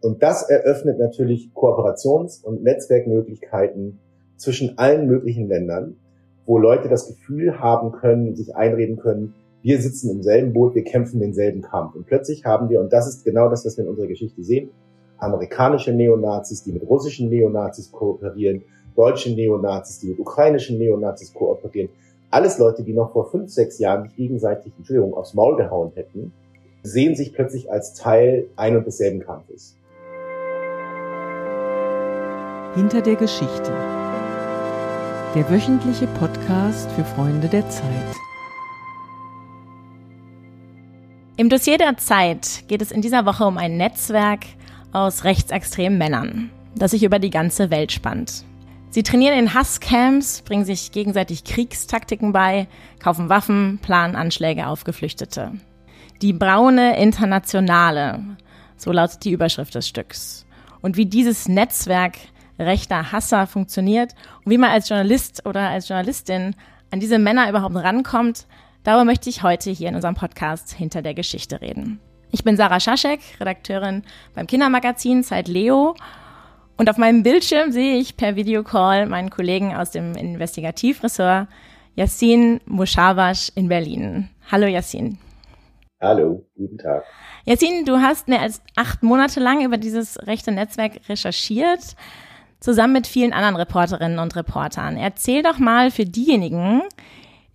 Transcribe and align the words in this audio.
Und 0.00 0.22
das 0.22 0.48
eröffnet 0.48 0.98
natürlich 0.98 1.50
Kooperations- 1.54 2.44
und 2.44 2.62
Netzwerkmöglichkeiten 2.62 3.98
zwischen 4.36 4.78
allen 4.78 5.06
möglichen 5.06 5.48
Ländern, 5.48 5.96
wo 6.44 6.58
Leute 6.58 6.88
das 6.88 7.08
Gefühl 7.08 7.58
haben 7.58 7.92
können, 7.92 8.36
sich 8.36 8.54
einreden 8.54 8.98
können, 8.98 9.34
wir 9.62 9.80
sitzen 9.80 10.10
im 10.10 10.22
selben 10.22 10.52
Boot, 10.52 10.76
wir 10.76 10.84
kämpfen 10.84 11.18
denselben 11.18 11.60
Kampf. 11.60 11.96
Und 11.96 12.06
plötzlich 12.06 12.44
haben 12.44 12.68
wir, 12.68 12.80
und 12.80 12.92
das 12.92 13.08
ist 13.08 13.24
genau 13.24 13.48
das, 13.48 13.66
was 13.66 13.76
wir 13.76 13.84
in 13.84 13.90
unserer 13.90 14.06
Geschichte 14.06 14.44
sehen, 14.44 14.70
amerikanische 15.18 15.92
Neonazis, 15.92 16.62
die 16.62 16.72
mit 16.72 16.88
russischen 16.88 17.28
Neonazis 17.30 17.90
kooperieren, 17.90 18.62
deutsche 18.94 19.34
Neonazis, 19.34 19.98
die 19.98 20.08
mit 20.08 20.20
ukrainischen 20.20 20.78
Neonazis 20.78 21.34
kooperieren. 21.34 21.88
Alles 22.30 22.58
Leute, 22.58 22.84
die 22.84 22.92
noch 22.92 23.12
vor 23.12 23.30
fünf, 23.30 23.50
sechs 23.50 23.78
Jahren 23.78 24.02
nicht 24.02 24.16
gegenseitig, 24.16 24.72
Entschuldigung, 24.78 25.14
aufs 25.14 25.34
Maul 25.34 25.56
gehauen 25.56 25.90
hätten, 25.94 26.32
sehen 26.86 27.16
sich 27.16 27.32
plötzlich 27.32 27.70
als 27.70 27.94
Teil 27.94 28.46
ein 28.54 28.76
und 28.76 28.86
desselben 28.86 29.20
Kampfes. 29.20 29.76
Hinter 32.74 33.02
der 33.02 33.16
Geschichte. 33.16 33.72
Der 35.34 35.50
wöchentliche 35.50 36.06
Podcast 36.06 36.90
für 36.92 37.04
Freunde 37.04 37.48
der 37.48 37.68
Zeit. 37.68 37.84
Im 41.36 41.48
Dossier 41.48 41.76
der 41.76 41.96
Zeit 41.96 42.64
geht 42.68 42.80
es 42.80 42.92
in 42.92 43.02
dieser 43.02 43.26
Woche 43.26 43.44
um 43.44 43.58
ein 43.58 43.76
Netzwerk 43.76 44.46
aus 44.92 45.24
rechtsextremen 45.24 45.98
Männern, 45.98 46.50
das 46.74 46.92
sich 46.92 47.02
über 47.02 47.18
die 47.18 47.30
ganze 47.30 47.70
Welt 47.70 47.92
spannt. 47.92 48.44
Sie 48.90 49.02
trainieren 49.02 49.38
in 49.38 49.52
Hasscamps, 49.52 50.40
bringen 50.42 50.64
sich 50.64 50.92
gegenseitig 50.92 51.44
Kriegstaktiken 51.44 52.32
bei, 52.32 52.68
kaufen 53.00 53.28
Waffen, 53.28 53.78
planen 53.82 54.16
Anschläge 54.16 54.68
auf 54.68 54.84
Geflüchtete. 54.84 55.52
Die 56.22 56.32
braune 56.32 56.98
Internationale, 56.98 58.20
so 58.76 58.92
lautet 58.92 59.24
die 59.24 59.32
Überschrift 59.32 59.74
des 59.74 59.88
Stücks. 59.88 60.46
Und 60.80 60.96
wie 60.96 61.06
dieses 61.06 61.48
Netzwerk 61.48 62.16
rechter 62.58 63.12
Hasser 63.12 63.46
funktioniert 63.46 64.14
und 64.44 64.50
wie 64.50 64.58
man 64.58 64.70
als 64.70 64.88
Journalist 64.88 65.44
oder 65.44 65.68
als 65.68 65.88
Journalistin 65.88 66.54
an 66.90 67.00
diese 67.00 67.18
Männer 67.18 67.48
überhaupt 67.48 67.76
rankommt, 67.76 68.46
Darüber 68.86 69.04
möchte 69.04 69.28
ich 69.28 69.42
heute 69.42 69.72
hier 69.72 69.88
in 69.88 69.96
unserem 69.96 70.14
Podcast 70.14 70.72
hinter 70.72 71.02
der 71.02 71.12
Geschichte 71.12 71.60
reden. 71.60 71.98
Ich 72.30 72.44
bin 72.44 72.56
Sarah 72.56 72.78
Schaschek, 72.78 73.18
Redakteurin 73.40 74.04
beim 74.32 74.46
Kindermagazin 74.46 75.24
Zeit 75.24 75.48
Leo. 75.48 75.96
Und 76.76 76.88
auf 76.88 76.96
meinem 76.96 77.24
Bildschirm 77.24 77.72
sehe 77.72 77.96
ich 77.98 78.16
per 78.16 78.36
Videocall 78.36 79.06
meinen 79.06 79.30
Kollegen 79.30 79.74
aus 79.74 79.90
dem 79.90 80.14
Investigativressort 80.14 81.48
Yassin 81.96 82.60
Mushawash 82.66 83.50
in 83.56 83.66
Berlin. 83.66 84.28
Hallo 84.52 84.68
Yassin. 84.68 85.18
Hallo, 85.98 86.46
guten 86.54 86.76
Tag. 86.76 87.04
Yassin, 87.46 87.86
du 87.86 87.94
hast 87.94 88.28
mehr 88.28 88.42
als 88.42 88.60
acht 88.76 89.02
Monate 89.02 89.40
lang 89.40 89.64
über 89.64 89.78
dieses 89.78 90.18
rechte 90.26 90.52
Netzwerk 90.52 91.08
recherchiert, 91.08 91.96
zusammen 92.60 92.92
mit 92.92 93.06
vielen 93.06 93.32
anderen 93.32 93.56
Reporterinnen 93.56 94.18
und 94.18 94.36
Reportern. 94.36 94.98
Erzähl 94.98 95.42
doch 95.42 95.58
mal 95.58 95.90
für 95.90 96.04
diejenigen, 96.04 96.82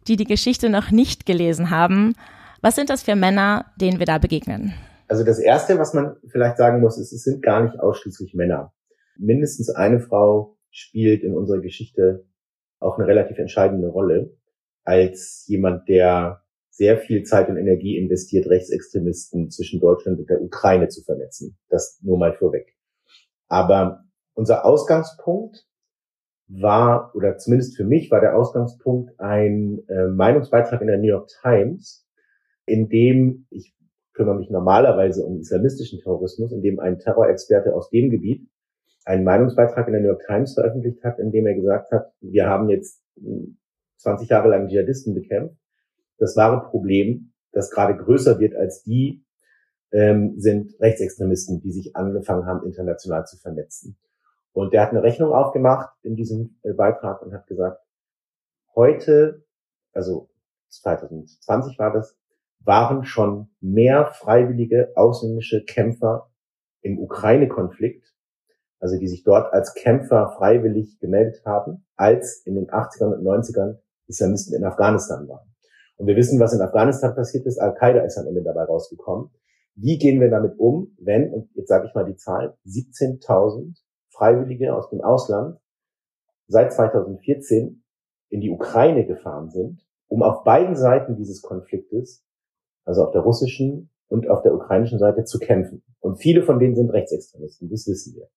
die 0.08 0.16
die 0.16 0.26
Geschichte 0.26 0.70
noch 0.70 0.90
nicht 0.90 1.28
gelesen 1.28 1.70
haben. 1.70 2.16
Was 2.62 2.76
sind 2.76 2.90
das 2.90 3.04
für 3.04 3.16
Männer, 3.16 3.66
denen 3.76 4.00
wir 4.00 4.08
da 4.08 4.18
begegnen? 4.18 4.74
Also 5.08 5.24
das 5.24 5.38
Erste, 5.38 5.78
was 5.78 5.94
man 5.94 6.16
vielleicht 6.32 6.58
sagen 6.58 6.82
muss, 6.82 6.98
ist, 6.98 7.14
es 7.14 7.24
sind 7.24 7.44
gar 7.44 7.62
nicht 7.62 7.80
ausschließlich 7.80 8.34
Männer. 8.34 8.74
Mindestens 9.18 9.70
eine 9.70 10.00
Frau 10.00 10.58
spielt 10.72 11.22
in 11.24 11.36
unserer 11.36 11.60
Geschichte 11.60 12.26
auch 12.80 12.98
eine 12.98 13.06
relativ 13.06 13.38
entscheidende 13.38 13.90
Rolle 13.90 14.36
als 14.84 15.46
jemand, 15.48 15.88
der 15.88 16.42
sehr 16.72 16.98
viel 16.98 17.24
Zeit 17.24 17.50
und 17.50 17.58
Energie 17.58 17.98
investiert, 17.98 18.48
Rechtsextremisten 18.50 19.52
zwischen 19.52 19.80
Deutschland 19.80 20.20
und 20.20 20.30
der 20.30 20.42
Ukraine 20.42 20.88
zu 20.88 21.04
vernetzen. 21.04 21.58
Das 21.70 22.00
nur 22.02 22.18
mal 22.18 22.34
vorweg. 22.34 22.76
Aber 23.48 24.06
unser 24.34 24.66
Ausgangspunkt 24.66 25.68
war, 26.48 27.14
oder 27.16 27.38
zumindest 27.38 27.76
für 27.76 27.84
mich 27.84 28.10
war 28.10 28.22
der 28.22 28.36
Ausgangspunkt 28.36 29.20
ein 29.20 29.84
äh, 29.88 30.08
Meinungsbeitrag 30.08 30.82
in 30.82 30.88
der 30.88 30.98
New 30.98 31.08
York 31.08 31.30
Times, 31.42 32.08
in 32.66 32.90
dem, 32.90 33.46
ich 33.50 33.76
kümmere 34.14 34.36
mich 34.36 34.50
normalerweise 34.50 35.26
um 35.26 35.40
islamistischen 35.40 36.00
Terrorismus, 36.00 36.52
in 36.52 36.62
dem 36.62 36.80
ein 36.80 37.00
Terrorexperte 37.00 37.74
aus 37.74 37.90
dem 37.90 38.10
Gebiet 38.10 38.48
einen 39.06 39.24
Meinungsbeitrag 39.24 39.88
in 39.88 39.94
der 39.94 40.02
New 40.02 40.10
York 40.10 40.24
Times 40.26 40.54
veröffentlicht 40.54 41.04
hat, 41.04 41.20
in 41.20 41.32
dem 41.32 41.48
er 41.48 41.56
gesagt 41.56 41.92
hat, 41.92 42.12
wir 42.22 42.48
haben 42.48 42.70
jetzt 42.70 43.02
20 43.98 44.30
Jahre 44.30 44.50
lang 44.50 44.68
Dschihadisten 44.68 45.14
bekämpft. 45.14 45.61
Das 46.22 46.36
wahre 46.36 46.70
Problem, 46.70 47.34
das 47.52 47.72
gerade 47.72 47.98
größer 47.98 48.40
wird 48.40 48.56
als 48.56 48.84
die, 48.84 49.26
ähm, 49.92 50.36
sind 50.38 50.80
Rechtsextremisten, 50.80 51.62
die 51.62 51.72
sich 51.72 51.96
angefangen 51.96 52.46
haben, 52.46 52.64
international 52.64 53.26
zu 53.26 53.38
vernetzen. 53.38 53.98
Und 54.54 54.72
der 54.72 54.84
hat 54.84 54.92
eine 54.92 55.02
Rechnung 55.02 55.34
aufgemacht 55.34 55.90
in 56.04 56.16
diesem 56.16 56.60
äh, 56.62 56.74
Beitrag 56.74 57.24
und 57.24 57.34
hat 57.34 57.48
gesagt, 57.48 57.82
heute, 58.76 59.44
also 59.94 60.30
2020 60.70 61.80
war 61.80 61.92
das, 61.92 62.16
waren 62.60 63.04
schon 63.04 63.50
mehr 63.60 64.06
freiwillige 64.06 64.92
ausländische 64.94 65.66
Kämpfer 65.66 66.30
im 66.82 67.00
Ukraine-Konflikt, 67.00 68.14
also 68.80 69.00
die 69.00 69.08
sich 69.08 69.24
dort 69.24 69.52
als 69.54 69.74
Kämpfer 69.74 70.36
freiwillig 70.38 71.00
gemeldet 71.00 71.42
haben, 71.46 71.84
als 71.96 72.44
in 72.46 72.54
den 72.54 72.70
80ern 72.70 73.16
und 73.16 73.26
90ern 73.26 73.80
Islamisten 74.06 74.56
in 74.56 74.64
Afghanistan 74.64 75.28
waren. 75.28 75.51
Und 76.02 76.08
wir 76.08 76.16
wissen, 76.16 76.40
was 76.40 76.52
in 76.52 76.62
Afghanistan 76.62 77.14
passiert 77.14 77.46
ist. 77.46 77.60
Al-Qaida 77.60 78.02
ist 78.02 78.18
am 78.18 78.26
Ende 78.26 78.42
dabei 78.42 78.64
rausgekommen. 78.64 79.30
Wie 79.76 80.00
gehen 80.00 80.20
wir 80.20 80.32
damit 80.32 80.58
um, 80.58 80.98
wenn, 81.00 81.32
und 81.32 81.52
jetzt 81.54 81.68
sage 81.68 81.86
ich 81.88 81.94
mal 81.94 82.06
die 82.06 82.16
Zahl, 82.16 82.58
17.000 82.66 83.78
Freiwillige 84.10 84.76
aus 84.76 84.90
dem 84.90 85.02
Ausland 85.02 85.60
seit 86.48 86.74
2014 86.74 87.84
in 88.30 88.42
die 88.42 88.50
Ukraine 88.50 89.06
gefahren 89.06 89.52
sind, 89.52 89.86
um 90.08 90.24
auf 90.24 90.44
beiden 90.44 90.76
Seiten 90.76 91.18
dieses 91.18 91.44
Konfliktes, 91.44 92.26
also 92.84 93.04
auf 93.04 93.12
der 93.12 93.22
russischen 93.22 93.92
und 94.08 94.28
auf 94.28 94.42
der 94.42 94.56
ukrainischen 94.56 94.98
Seite, 94.98 95.24
zu 95.24 95.38
kämpfen. 95.38 95.84
Und 96.00 96.16
viele 96.16 96.42
von 96.42 96.58
denen 96.58 96.74
sind 96.74 96.90
Rechtsextremisten, 96.90 97.70
das 97.70 97.86
wissen 97.86 98.16
wir. 98.16 98.28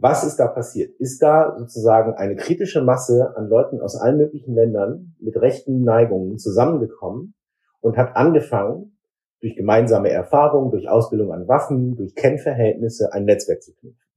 Was 0.00 0.22
ist 0.22 0.36
da 0.36 0.46
passiert? 0.46 0.94
Ist 1.00 1.20
da 1.22 1.56
sozusagen 1.58 2.14
eine 2.14 2.36
kritische 2.36 2.82
Masse 2.82 3.36
an 3.36 3.48
Leuten 3.48 3.80
aus 3.80 3.96
allen 3.96 4.16
möglichen 4.16 4.54
Ländern 4.54 5.16
mit 5.18 5.36
rechten 5.36 5.82
Neigungen 5.82 6.38
zusammengekommen 6.38 7.34
und 7.80 7.96
hat 7.96 8.14
angefangen, 8.14 8.96
durch 9.40 9.56
gemeinsame 9.56 10.10
Erfahrungen, 10.10 10.70
durch 10.70 10.88
Ausbildung 10.88 11.32
an 11.32 11.46
Waffen, 11.46 11.96
durch 11.96 12.14
Kennverhältnisse 12.14 13.12
ein 13.12 13.24
Netzwerk 13.24 13.62
zu 13.62 13.72
knüpfen? 13.74 14.08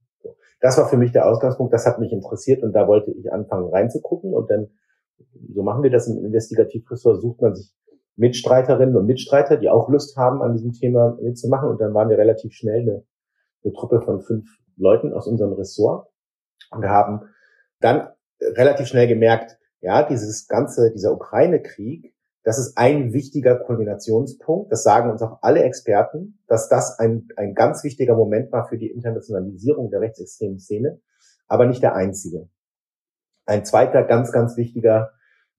Das 0.60 0.78
war 0.78 0.88
für 0.88 0.96
mich 0.96 1.10
der 1.10 1.28
Ausgangspunkt, 1.28 1.74
das 1.74 1.86
hat 1.86 1.98
mich 1.98 2.12
interessiert 2.12 2.62
und 2.62 2.72
da 2.72 2.86
wollte 2.86 3.10
ich 3.10 3.32
anfangen 3.32 3.68
reinzugucken 3.68 4.32
und 4.32 4.50
dann, 4.50 4.68
so 5.52 5.64
machen 5.64 5.82
wir 5.82 5.90
das 5.90 6.06
im 6.06 6.24
Investigativressort, 6.24 7.20
sucht 7.20 7.40
man 7.40 7.56
sich 7.56 7.74
Mitstreiterinnen 8.14 8.96
und 8.96 9.06
Mitstreiter, 9.06 9.56
die 9.56 9.68
auch 9.68 9.88
Lust 9.88 10.16
haben, 10.16 10.42
an 10.42 10.52
diesem 10.52 10.72
Thema 10.72 11.18
mitzumachen 11.20 11.68
und 11.68 11.80
dann 11.80 11.92
waren 11.94 12.08
wir 12.08 12.18
relativ 12.18 12.52
schnell 12.52 12.82
eine, 12.82 13.04
eine 13.64 13.72
Truppe 13.72 14.02
von 14.02 14.20
fünf 14.20 14.46
Leuten 14.76 15.12
aus 15.12 15.26
unserem 15.26 15.52
Ressort 15.52 16.08
und 16.70 16.84
haben 16.84 17.28
dann 17.80 18.08
relativ 18.40 18.86
schnell 18.86 19.08
gemerkt, 19.08 19.58
ja, 19.80 20.02
dieses 20.02 20.46
ganze, 20.46 20.92
dieser 20.92 21.12
Ukraine-Krieg, 21.12 22.14
das 22.44 22.58
ist 22.58 22.76
ein 22.76 23.12
wichtiger 23.12 23.56
Kombinationspunkt. 23.56 24.72
Das 24.72 24.82
sagen 24.82 25.10
uns 25.10 25.22
auch 25.22 25.38
alle 25.42 25.62
Experten, 25.62 26.38
dass 26.48 26.68
das 26.68 26.98
ein, 26.98 27.28
ein 27.36 27.54
ganz 27.54 27.84
wichtiger 27.84 28.16
Moment 28.16 28.50
war 28.52 28.68
für 28.68 28.78
die 28.78 28.90
Internationalisierung 28.90 29.90
der 29.90 30.00
rechtsextremen 30.00 30.58
Szene, 30.58 31.00
aber 31.46 31.66
nicht 31.66 31.82
der 31.82 31.94
einzige. 31.94 32.48
Ein 33.46 33.64
zweiter 33.64 34.02
ganz, 34.04 34.32
ganz 34.32 34.56
wichtiger 34.56 35.12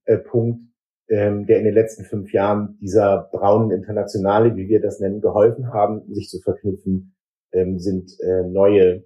äh, 0.05 0.17
Punkt, 0.17 0.61
ähm, 1.09 1.45
der 1.45 1.59
in 1.59 1.65
den 1.65 1.73
letzten 1.73 2.03
fünf 2.05 2.31
Jahren 2.33 2.77
dieser 2.81 3.29
braunen 3.31 3.71
Internationale, 3.71 4.55
wie 4.55 4.67
wir 4.67 4.81
das 4.81 4.99
nennen, 4.99 5.21
geholfen 5.21 5.73
haben, 5.73 6.13
sich 6.13 6.29
zu 6.29 6.39
verknüpfen, 6.39 7.15
ähm, 7.53 7.79
sind 7.79 8.11
äh, 8.19 8.43
neue 8.43 9.03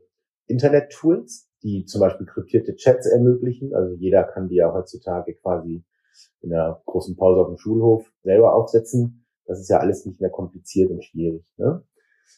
Internet-Tools, 0.47 1.49
die 1.63 1.85
zum 1.85 2.01
Beispiel 2.01 2.25
kryptierte 2.25 2.75
Chats 2.75 3.07
ermöglichen. 3.07 3.73
Also 3.73 3.95
jeder 3.95 4.23
kann 4.23 4.47
die 4.47 4.55
ja 4.55 4.73
heutzutage 4.73 5.35
quasi 5.35 5.83
in 6.41 6.49
der 6.49 6.81
großen 6.85 7.15
Pause 7.15 7.41
auf 7.41 7.47
dem 7.47 7.57
Schulhof 7.57 8.11
selber 8.23 8.55
aufsetzen. 8.55 9.25
Das 9.45 9.59
ist 9.59 9.69
ja 9.69 9.79
alles 9.79 10.05
nicht 10.05 10.19
mehr 10.19 10.29
kompliziert 10.29 10.91
und 10.91 11.03
schwierig. 11.03 11.45
Ne? 11.57 11.83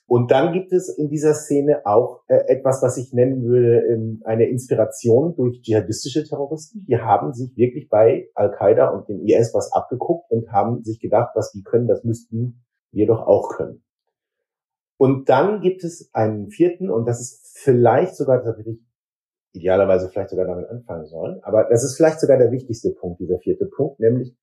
Und 0.06 0.32
dann 0.32 0.54
gibt 0.54 0.74
es 0.74 0.90
in 0.90 1.10
dieser 1.10 1.34
Szene 1.36 1.86
auch 1.86 2.24
äh, 2.28 2.48
etwas, 2.48 2.82
was 2.82 2.98
ich 2.98 3.14
nennen 3.14 3.44
würde, 3.44 3.86
ähm, 3.88 4.22
eine 4.26 4.48
Inspiration 4.50 5.36
durch 5.36 5.62
dschihadistische 5.62 6.24
Terroristen. 6.24 6.86
Die 6.88 6.98
haben 6.98 7.34
sich 7.34 7.56
wirklich 7.56 7.90
bei 7.90 8.30
Al-Qaida 8.34 8.90
und 8.90 9.08
dem 9.08 9.24
IS 9.24 9.54
was 9.54 9.72
abgeguckt 9.72 10.32
und 10.32 10.52
haben 10.52 10.84
sich 10.84 11.00
gedacht, 11.00 11.32
was 11.36 11.52
die 11.52 11.64
können, 11.64 11.88
das 11.88 12.04
müssten 12.04 12.66
wir 12.92 13.06
doch 13.06 13.22
auch 13.22 13.50
können. 13.56 13.84
Und 15.00 15.30
dann 15.30 15.62
gibt 15.62 15.86
es 15.86 16.10
einen 16.12 16.50
vierten, 16.50 16.90
und 16.90 17.06
das 17.08 17.22
ist 17.22 17.58
vielleicht 17.58 18.18
sogar, 18.18 18.40
das 18.40 18.48
habe 18.48 18.62
ich 18.70 18.80
idealerweise 19.54 20.10
vielleicht 20.10 20.30
sogar 20.30 20.46
damit 20.46 20.70
anfangen 20.70 21.06
sollen. 21.06 21.40
Aber 21.42 21.70
das 21.70 21.86
ist 21.86 21.96
vielleicht 21.96 22.20
sogar 22.20 22.38
der 22.38 22.52
wichtigste 22.52 22.92
Punkt, 22.92 23.22
dieser 23.22 23.40
vierte 23.40 23.66
Punkt, 23.66 24.02
nämlich, 24.02 24.36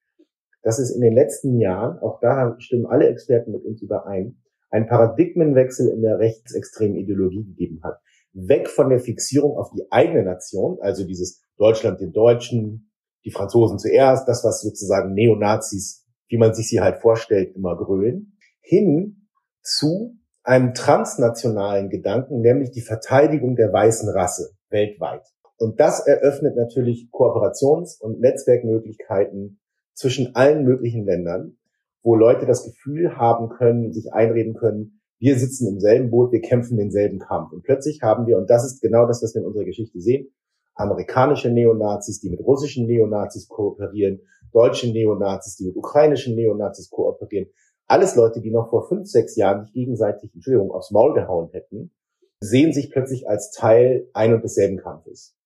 dass 0.63 0.79
es 0.79 0.91
in 0.91 1.03
den 1.03 1.13
letzten 1.13 1.61
Jahren, 1.61 1.99
auch 1.99 2.21
da 2.21 2.57
stimmen 2.59 2.87
alle 2.87 3.07
Experten 3.07 3.53
mit 3.53 3.67
uns 3.67 3.83
überein, 3.83 4.39
einen 4.71 4.87
Paradigmenwechsel 4.87 5.91
in 5.91 6.01
der 6.01 6.19
rechtsextremen 6.19 6.97
Ideologie 6.97 7.45
gegeben 7.45 7.81
hat. 7.85 8.01
Weg 8.33 8.71
von 8.71 8.89
der 8.89 9.01
Fixierung 9.01 9.59
auf 9.59 9.71
die 9.73 9.85
eigene 9.91 10.25
Nation, 10.25 10.79
also 10.81 11.07
dieses 11.07 11.43
Deutschland 11.59 12.01
den 12.01 12.13
Deutschen, 12.13 12.91
die 13.27 13.31
Franzosen 13.31 13.79
zuerst, 13.79 14.27
das, 14.27 14.43
was 14.43 14.63
sozusagen 14.63 15.13
Neonazis, 15.13 16.07
wie 16.29 16.39
man 16.39 16.55
sich 16.55 16.71
sie 16.71 16.81
halt 16.81 17.03
vorstellt, 17.03 17.55
immer 17.55 17.77
grölen, 17.77 18.39
hin 18.63 19.29
zu 19.63 20.17
einem 20.47 20.75
transnationalen 20.75 21.91
Gedanken, 21.91 22.41
nämlich 22.41 22.71
die 22.71 22.83
Verteidigung 22.83 23.57
der 23.57 23.73
weißen 23.73 24.09
Rasse 24.11 24.51
weltweit. 24.71 25.23
Und 25.59 25.81
das 25.81 26.07
eröffnet 26.07 26.57
natürlich 26.57 27.09
Kooperations- 27.11 28.01
und 28.01 28.21
Netzwerkmöglichkeiten 28.21 29.61
zwischen 29.95 30.35
allen 30.35 30.65
möglichen 30.65 31.05
Ländern, 31.05 31.57
wo 32.03 32.15
Leute 32.15 32.47
das 32.47 32.65
Gefühl 32.65 33.17
haben 33.17 33.49
können, 33.49 33.93
sich 33.93 34.13
einreden 34.13 34.55
können, 34.55 35.01
wir 35.19 35.39
sitzen 35.39 35.67
im 35.67 35.81
selben 35.81 36.11
Boot, 36.11 36.31
wir 36.31 36.43
kämpfen 36.43 36.77
denselben 36.77 37.19
Kampf. 37.19 37.53
Und 37.53 37.63
plötzlich 37.63 38.03
haben 38.03 38.27
wir, 38.27 38.37
und 38.37 38.51
das 38.51 38.67
ist 38.67 38.83
genau 38.83 39.07
das, 39.07 39.23
was 39.23 39.35
wir 39.35 39.41
in 39.41 39.47
unserer 39.47 39.65
Geschichte 39.65 39.99
sehen, 39.99 40.29
amerikanische 40.75 41.51
Neonazis, 41.51 42.21
die 42.21 42.29
mit 42.29 42.41
russischen 42.41 42.87
Neonazis 42.87 43.49
kooperieren, 43.49 44.21
deutsche 44.53 44.93
Neonazis, 44.93 45.57
die 45.57 45.67
mit 45.67 45.77
ukrainischen 45.77 46.37
Neonazis 46.37 46.91
kooperieren. 46.91 47.49
Alles 47.87 48.17
Leute, 48.17 48.41
die 48.41 48.51
noch 48.51 48.71
vor 48.71 48.89
fünf, 48.89 49.09
sechs 49.09 49.37
Jahren 49.37 49.61
nicht 49.63 49.73
gegenseitig, 49.73 50.35
Entschuldigung, 50.35 50.73
aufs 50.73 50.91
Maul 50.91 51.15
gehauen 51.15 51.51
hätten, 51.53 51.93
sehen 52.41 52.73
sich 52.73 52.91
plötzlich 52.91 53.29
als 53.29 53.51
Teil 53.51 54.09
ein 54.13 54.35
und 54.35 54.43
desselben 54.43 54.79
Kampfes. 54.79 55.37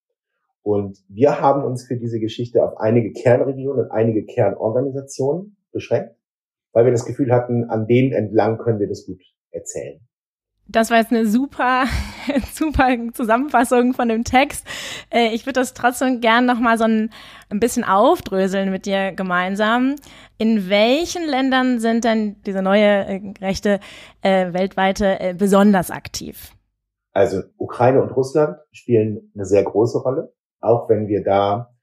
Und 0.63 1.03
wir 1.09 1.41
haben 1.41 1.65
uns 1.65 1.87
für 1.87 1.97
diese 1.97 2.21
Geschichte 2.21 2.65
auf 2.65 2.79
einige 2.79 3.13
Kernregionen 3.13 3.85
und 3.85 3.91
einige 3.91 4.25
Kernorganisationen 4.25 5.57
beschränkt, 5.73 6.15
weil 6.73 6.85
wir 6.85 6.93
das 6.93 7.05
Gefühl 7.05 7.33
hatten, 7.33 7.65
an 7.65 7.87
denen 7.87 8.13
entlang 8.13 8.59
können 8.59 8.79
wir 8.79 8.89
das 8.89 9.07
gut 9.07 9.23
erzählen. 9.51 10.01
Das 10.71 10.91
war 10.91 10.99
jetzt 10.99 11.11
eine 11.13 11.27
super, 11.27 11.85
super 12.53 12.97
Zusammenfassung 13.13 13.93
von 13.95 14.09
dem 14.09 14.25
Text. 14.25 14.67
Äh, 15.11 15.35
ich 15.35 15.47
würde 15.47 15.61
das 15.61 15.75
trotzdem 15.75 16.21
gern 16.21 16.47
noch 16.47 16.61
mal 16.61 16.79
so 16.79 16.85
ein, 16.85 17.11
ein 17.49 17.61
bisschen 17.61 17.85
aufdröseln 17.85 18.71
mit 18.71 18.87
dir 18.87 19.13
gemeinsam. 19.13 19.97
In 20.39 20.69
welchen 20.69 21.27
Ländern 21.27 21.81
sind 21.81 22.05
denn 22.05 22.37
diese 22.47 22.63
neue 22.63 23.07
äh, 23.07 23.21
Rechte 23.41 23.81
äh, 24.23 24.53
weltweite 24.53 25.21
äh, 25.21 25.35
besonders 25.35 25.91
aktiv? 25.91 26.53
Also 27.13 27.43
Ukraine 27.59 28.01
und 28.01 28.11
Russland 28.11 28.57
spielen 28.71 29.33
eine 29.35 29.45
sehr 29.45 29.65
große 29.65 29.99
Rolle 29.99 30.33
auch 30.61 30.89
wenn 30.89 31.09
wir 31.09 31.23
da 31.23 31.75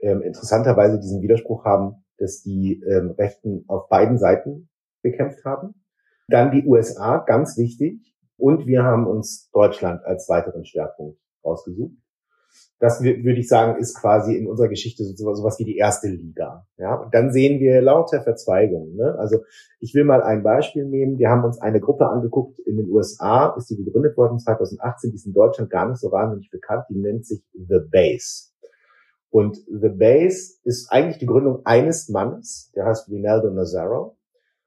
ähm, 0.00 0.22
interessanterweise 0.22 0.98
diesen 0.98 1.22
Widerspruch 1.22 1.64
haben, 1.64 2.04
dass 2.18 2.42
die 2.42 2.82
ähm, 2.82 3.10
Rechten 3.12 3.64
auf 3.68 3.88
beiden 3.88 4.18
Seiten 4.18 4.68
bekämpft 5.02 5.44
haben. 5.44 5.74
Dann 6.28 6.50
die 6.50 6.66
USA, 6.66 7.18
ganz 7.18 7.56
wichtig. 7.58 8.11
Und 8.42 8.66
wir 8.66 8.82
haben 8.82 9.06
uns 9.06 9.50
Deutschland 9.52 10.04
als 10.04 10.28
weiteren 10.28 10.64
Schwerpunkt 10.64 11.18
ausgesucht 11.42 11.92
das 12.82 13.00
würde 13.00 13.38
ich 13.38 13.46
sagen, 13.46 13.80
ist 13.80 13.94
quasi 13.94 14.34
in 14.34 14.48
unserer 14.48 14.68
Geschichte 14.68 15.04
so, 15.04 15.34
sowas 15.34 15.60
wie 15.60 15.64
die 15.64 15.76
erste 15.76 16.08
Liga. 16.08 16.66
Ja, 16.78 16.96
und 16.96 17.14
dann 17.14 17.32
sehen 17.32 17.60
wir 17.60 17.80
lauter 17.80 18.22
Verzweigungen. 18.22 18.96
Ne? 18.96 19.14
Also 19.20 19.44
ich 19.78 19.94
will 19.94 20.02
mal 20.02 20.20
ein 20.20 20.42
Beispiel 20.42 20.84
nehmen. 20.84 21.16
Wir 21.16 21.28
haben 21.28 21.44
uns 21.44 21.60
eine 21.60 21.78
Gruppe 21.78 22.08
angeguckt 22.08 22.58
in 22.58 22.76
den 22.76 22.90
USA, 22.90 23.54
ist 23.56 23.70
die 23.70 23.76
gegründet 23.76 24.16
worden 24.16 24.40
2018, 24.40 25.10
die 25.10 25.14
ist 25.14 25.26
in 25.26 25.32
Deutschland 25.32 25.70
gar 25.70 25.88
nicht 25.88 26.00
so 26.00 26.10
wahnsinnig 26.10 26.50
bekannt. 26.50 26.86
Die 26.90 26.98
nennt 26.98 27.24
sich 27.24 27.44
The 27.52 27.78
Base. 27.88 28.50
Und 29.30 29.58
The 29.58 29.90
Base 29.90 30.54
ist 30.64 30.90
eigentlich 30.90 31.18
die 31.18 31.26
Gründung 31.26 31.64
eines 31.64 32.08
Mannes, 32.08 32.72
der 32.74 32.86
heißt 32.86 33.08
Rinaldo 33.08 33.50
Nazaro. 33.50 34.16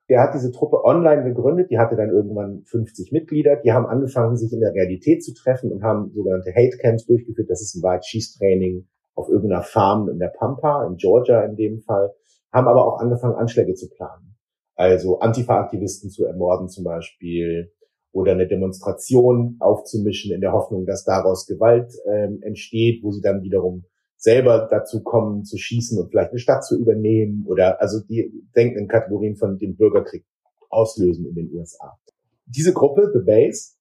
Der 0.09 0.21
hat 0.21 0.35
diese 0.35 0.51
Truppe 0.51 0.83
online 0.83 1.23
gegründet, 1.23 1.71
die 1.71 1.79
hatte 1.79 1.95
dann 1.95 2.09
irgendwann 2.09 2.61
50 2.65 3.11
Mitglieder, 3.11 3.55
die 3.55 3.71
haben 3.71 3.87
angefangen, 3.87 4.37
sich 4.37 4.53
in 4.53 4.59
der 4.59 4.73
Realität 4.73 5.23
zu 5.23 5.33
treffen 5.33 5.71
und 5.71 5.83
haben 5.83 6.11
sogenannte 6.13 6.51
Hate 6.51 6.77
Camps 6.77 7.05
durchgeführt. 7.05 7.49
Das 7.49 7.61
ist 7.61 7.75
ein 7.75 7.81
Wahrheit 7.81 8.05
Schießtraining 8.05 8.87
auf 9.15 9.29
irgendeiner 9.29 9.63
Farm 9.63 10.09
in 10.09 10.19
der 10.19 10.27
Pampa, 10.37 10.85
in 10.85 10.97
Georgia 10.97 11.43
in 11.43 11.55
dem 11.55 11.79
Fall, 11.79 12.13
haben 12.51 12.67
aber 12.67 12.85
auch 12.85 12.99
angefangen, 12.99 13.35
Anschläge 13.35 13.73
zu 13.73 13.89
planen. 13.89 14.35
Also 14.75 15.19
Antifa-Aktivisten 15.19 16.09
zu 16.09 16.25
ermorden 16.25 16.67
zum 16.67 16.83
Beispiel 16.83 17.71
oder 18.11 18.33
eine 18.33 18.47
Demonstration 18.47 19.57
aufzumischen 19.59 20.33
in 20.33 20.41
der 20.41 20.51
Hoffnung, 20.51 20.85
dass 20.85 21.03
daraus 21.03 21.45
Gewalt 21.47 21.93
ähm, 22.05 22.39
entsteht, 22.41 23.03
wo 23.03 23.11
sie 23.11 23.21
dann 23.21 23.41
wiederum 23.41 23.85
selber 24.17 24.67
dazu 24.69 25.03
kommen 25.03 25.43
zu 25.43 25.57
schießen 25.57 25.99
und 25.99 26.09
vielleicht 26.09 26.31
eine 26.31 26.39
Stadt 26.39 26.65
zu 26.65 26.79
übernehmen 26.79 27.45
oder 27.47 27.81
also 27.81 27.99
die 28.01 28.31
denken 28.55 28.79
in 28.79 28.87
Kategorien 28.87 29.35
von 29.35 29.57
dem 29.57 29.75
Bürgerkrieg 29.75 30.25
auslösen 30.69 31.25
in 31.25 31.35
den 31.35 31.53
USA. 31.53 31.97
Diese 32.45 32.73
Gruppe, 32.73 33.11
The 33.13 33.25
Base, 33.25 33.73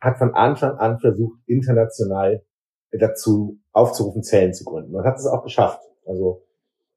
hat 0.00 0.18
von 0.18 0.34
Anfang 0.34 0.76
an 0.76 0.98
versucht, 0.98 1.40
international 1.46 2.44
dazu 2.92 3.58
aufzurufen, 3.72 4.22
Zellen 4.22 4.52
zu 4.52 4.64
gründen. 4.64 4.92
Man 4.92 5.04
hat 5.04 5.16
es 5.16 5.26
auch 5.26 5.42
geschafft. 5.42 5.80
Also 6.06 6.44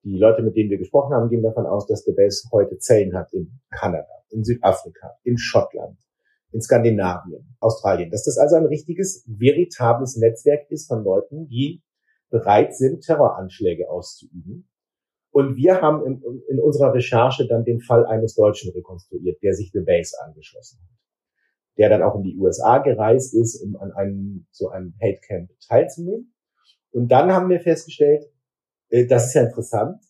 die 0.03 0.17
Leute, 0.17 0.41
mit 0.43 0.55
denen 0.55 0.69
wir 0.69 0.77
gesprochen 0.77 1.13
haben, 1.13 1.29
gehen 1.29 1.41
davon 1.41 1.65
aus, 1.65 1.87
dass 1.87 2.03
The 2.03 2.13
Base 2.13 2.47
heute 2.51 2.77
Zellen 2.77 3.15
hat 3.15 3.33
in 3.33 3.59
Kanada, 3.71 4.07
in 4.29 4.43
Südafrika, 4.43 5.17
in 5.23 5.37
Schottland, 5.37 5.97
in 6.51 6.61
Skandinavien, 6.61 7.55
Australien. 7.59 8.11
Dass 8.11 8.23
das 8.23 8.37
also 8.37 8.55
ein 8.55 8.65
richtiges, 8.65 9.25
veritables 9.27 10.17
Netzwerk 10.17 10.69
ist 10.69 10.87
von 10.87 11.03
Leuten, 11.03 11.47
die 11.47 11.81
bereit 12.29 12.75
sind, 12.75 13.03
Terroranschläge 13.03 13.89
auszuüben. 13.89 14.67
Und 15.31 15.55
wir 15.55 15.81
haben 15.81 16.05
in, 16.05 16.41
in, 16.49 16.59
unserer 16.59 16.93
Recherche 16.93 17.47
dann 17.47 17.63
den 17.63 17.79
Fall 17.79 18.05
eines 18.05 18.33
Deutschen 18.35 18.71
rekonstruiert, 18.71 19.41
der 19.43 19.53
sich 19.53 19.71
The 19.71 19.81
Base 19.81 20.15
angeschlossen 20.25 20.79
hat. 20.81 20.97
Der 21.77 21.89
dann 21.89 22.01
auch 22.01 22.15
in 22.15 22.23
die 22.23 22.37
USA 22.37 22.79
gereist 22.79 23.35
ist, 23.35 23.61
um 23.61 23.75
an 23.75 23.91
einem, 23.91 24.47
so 24.51 24.69
einem 24.69 24.95
Hate 25.01 25.19
Camp 25.27 25.51
teilzunehmen. 25.67 26.33
Und 26.91 27.11
dann 27.11 27.31
haben 27.31 27.49
wir 27.49 27.59
festgestellt, 27.59 28.23
äh, 28.89 29.05
das 29.05 29.27
ist 29.27 29.33
ja 29.35 29.43
interessant, 29.43 30.01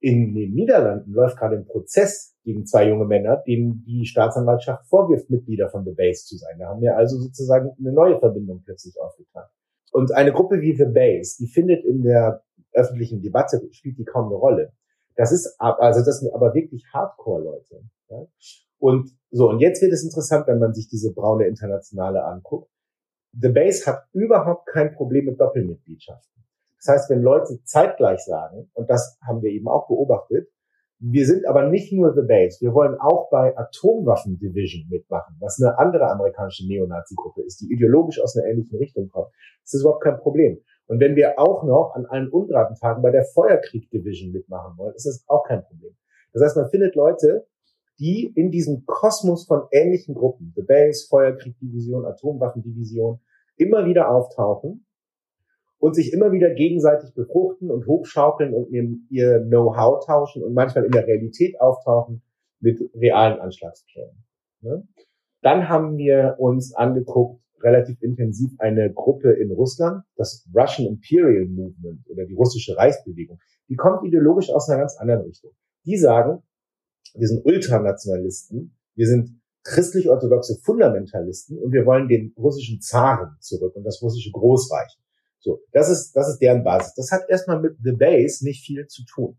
in 0.00 0.34
den 0.34 0.52
Niederlanden 0.52 1.12
läuft 1.12 1.38
gerade 1.38 1.56
ein 1.56 1.66
Prozess 1.66 2.36
gegen 2.42 2.66
zwei 2.66 2.88
junge 2.88 3.06
Männer, 3.06 3.42
denen 3.46 3.84
die 3.86 4.04
Staatsanwaltschaft 4.04 4.86
vorwirft, 4.86 5.30
Mitglieder 5.30 5.70
von 5.70 5.84
The 5.84 5.92
Base 5.92 6.26
zu 6.26 6.36
sein. 6.36 6.58
Da 6.58 6.66
haben 6.66 6.82
wir 6.82 6.96
also 6.96 7.18
sozusagen 7.18 7.70
eine 7.78 7.92
neue 7.92 8.18
Verbindung 8.18 8.62
plötzlich 8.64 9.00
aufgetan. 9.00 9.46
Und 9.94 10.12
eine 10.12 10.32
Gruppe 10.32 10.60
wie 10.60 10.74
The 10.76 10.86
Base, 10.86 11.36
die 11.38 11.46
findet 11.46 11.84
in 11.84 12.02
der 12.02 12.42
öffentlichen 12.72 13.22
Debatte, 13.22 13.62
spielt 13.70 13.96
die 13.96 14.04
kaum 14.04 14.26
eine 14.26 14.34
Rolle. 14.34 14.72
Das 15.14 15.30
ist, 15.30 15.54
also 15.60 16.04
das 16.04 16.18
sind 16.18 16.34
aber 16.34 16.52
wirklich 16.52 16.84
Hardcore-Leute. 16.92 17.80
Ja? 18.10 18.26
Und 18.78 19.16
so, 19.30 19.48
und 19.50 19.60
jetzt 19.60 19.80
wird 19.82 19.92
es 19.92 20.02
interessant, 20.02 20.48
wenn 20.48 20.58
man 20.58 20.74
sich 20.74 20.88
diese 20.88 21.14
braune 21.14 21.46
Internationale 21.46 22.24
anguckt. 22.24 22.68
The 23.40 23.50
Base 23.50 23.86
hat 23.86 24.02
überhaupt 24.12 24.66
kein 24.66 24.92
Problem 24.96 25.26
mit 25.26 25.40
Doppelmitgliedschaften. 25.40 26.44
Das 26.78 26.88
heißt, 26.88 27.10
wenn 27.10 27.22
Leute 27.22 27.62
zeitgleich 27.62 28.24
sagen, 28.24 28.68
und 28.74 28.90
das 28.90 29.16
haben 29.24 29.42
wir 29.42 29.50
eben 29.50 29.68
auch 29.68 29.86
beobachtet, 29.86 30.48
wir 31.06 31.26
sind 31.26 31.46
aber 31.46 31.68
nicht 31.68 31.92
nur 31.92 32.14
The 32.14 32.22
Base. 32.22 32.62
Wir 32.62 32.72
wollen 32.72 32.98
auch 32.98 33.28
bei 33.28 33.54
Atomwaffen 33.58 34.38
Division 34.38 34.86
mitmachen, 34.88 35.36
was 35.38 35.60
eine 35.60 35.78
andere 35.78 36.10
amerikanische 36.10 36.66
Neonazi-Gruppe 36.66 37.42
ist, 37.42 37.60
die 37.60 37.70
ideologisch 37.70 38.22
aus 38.22 38.36
einer 38.36 38.46
ähnlichen 38.46 38.78
Richtung 38.78 39.10
kommt. 39.10 39.28
Das 39.62 39.74
ist 39.74 39.82
überhaupt 39.82 40.02
kein 40.02 40.16
Problem. 40.16 40.58
Und 40.86 41.00
wenn 41.00 41.14
wir 41.14 41.38
auch 41.38 41.62
noch 41.64 41.92
an 41.94 42.06
allen 42.06 42.30
ungeraden 42.30 42.76
Tagen 42.76 43.02
bei 43.02 43.10
der 43.10 43.24
Feuerkrieg 43.24 43.90
Division 43.90 44.32
mitmachen 44.32 44.78
wollen, 44.78 44.94
ist 44.94 45.06
das 45.06 45.24
auch 45.26 45.44
kein 45.44 45.62
Problem. 45.64 45.94
Das 46.32 46.42
heißt, 46.42 46.56
man 46.56 46.70
findet 46.70 46.94
Leute, 46.94 47.46
die 47.98 48.32
in 48.34 48.50
diesem 48.50 48.86
Kosmos 48.86 49.46
von 49.46 49.64
ähnlichen 49.72 50.14
Gruppen, 50.14 50.54
The 50.56 50.62
Base, 50.62 51.06
Feuerkrieg 51.08 51.58
Division, 51.58 52.06
Atomwaffen 52.06 52.62
Division, 52.62 53.20
immer 53.56 53.84
wieder 53.84 54.10
auftauchen 54.10 54.86
und 55.84 55.92
sich 55.92 56.14
immer 56.14 56.32
wieder 56.32 56.48
gegenseitig 56.54 57.12
befruchten 57.12 57.70
und 57.70 57.86
hochschaukeln 57.86 58.54
und 58.54 58.72
ihr, 59.10 59.40
Know-how 59.40 60.02
tauschen 60.06 60.42
und 60.42 60.54
manchmal 60.54 60.86
in 60.86 60.92
der 60.92 61.06
Realität 61.06 61.60
auftauchen 61.60 62.22
mit 62.58 62.80
realen 62.94 63.38
Anschlagsplänen. 63.38 64.24
Ne? 64.62 64.88
Dann 65.42 65.68
haben 65.68 65.98
wir 65.98 66.36
uns 66.38 66.74
angeguckt, 66.74 67.42
relativ 67.60 68.00
intensiv 68.00 68.52
eine 68.60 68.94
Gruppe 68.94 69.32
in 69.32 69.50
Russland, 69.50 70.04
das 70.16 70.48
Russian 70.54 70.88
Imperial 70.88 71.44
Movement 71.48 72.08
oder 72.08 72.24
die 72.24 72.34
russische 72.34 72.78
Reichsbewegung. 72.78 73.38
Die 73.68 73.76
kommt 73.76 74.06
ideologisch 74.06 74.48
aus 74.48 74.70
einer 74.70 74.80
ganz 74.80 74.96
anderen 74.96 75.26
Richtung. 75.26 75.50
Die 75.84 75.98
sagen, 75.98 76.42
wir 77.12 77.28
sind 77.28 77.44
Ultranationalisten, 77.44 78.74
wir 78.94 79.06
sind 79.06 79.38
christlich-orthodoxe 79.64 80.60
Fundamentalisten 80.62 81.58
und 81.58 81.72
wir 81.72 81.84
wollen 81.84 82.08
den 82.08 82.32
russischen 82.38 82.80
Zaren 82.80 83.36
zurück 83.40 83.76
und 83.76 83.84
das 83.84 84.00
russische 84.00 84.30
Großreich. 84.30 84.98
So, 85.44 85.60
das 85.72 85.90
ist, 85.90 86.16
das 86.16 86.30
ist 86.30 86.38
deren 86.38 86.64
Basis. 86.64 86.94
Das 86.94 87.12
hat 87.12 87.28
erstmal 87.28 87.60
mit 87.60 87.76
The 87.82 87.92
Base 87.92 88.42
nicht 88.46 88.64
viel 88.64 88.86
zu 88.86 89.04
tun. 89.04 89.36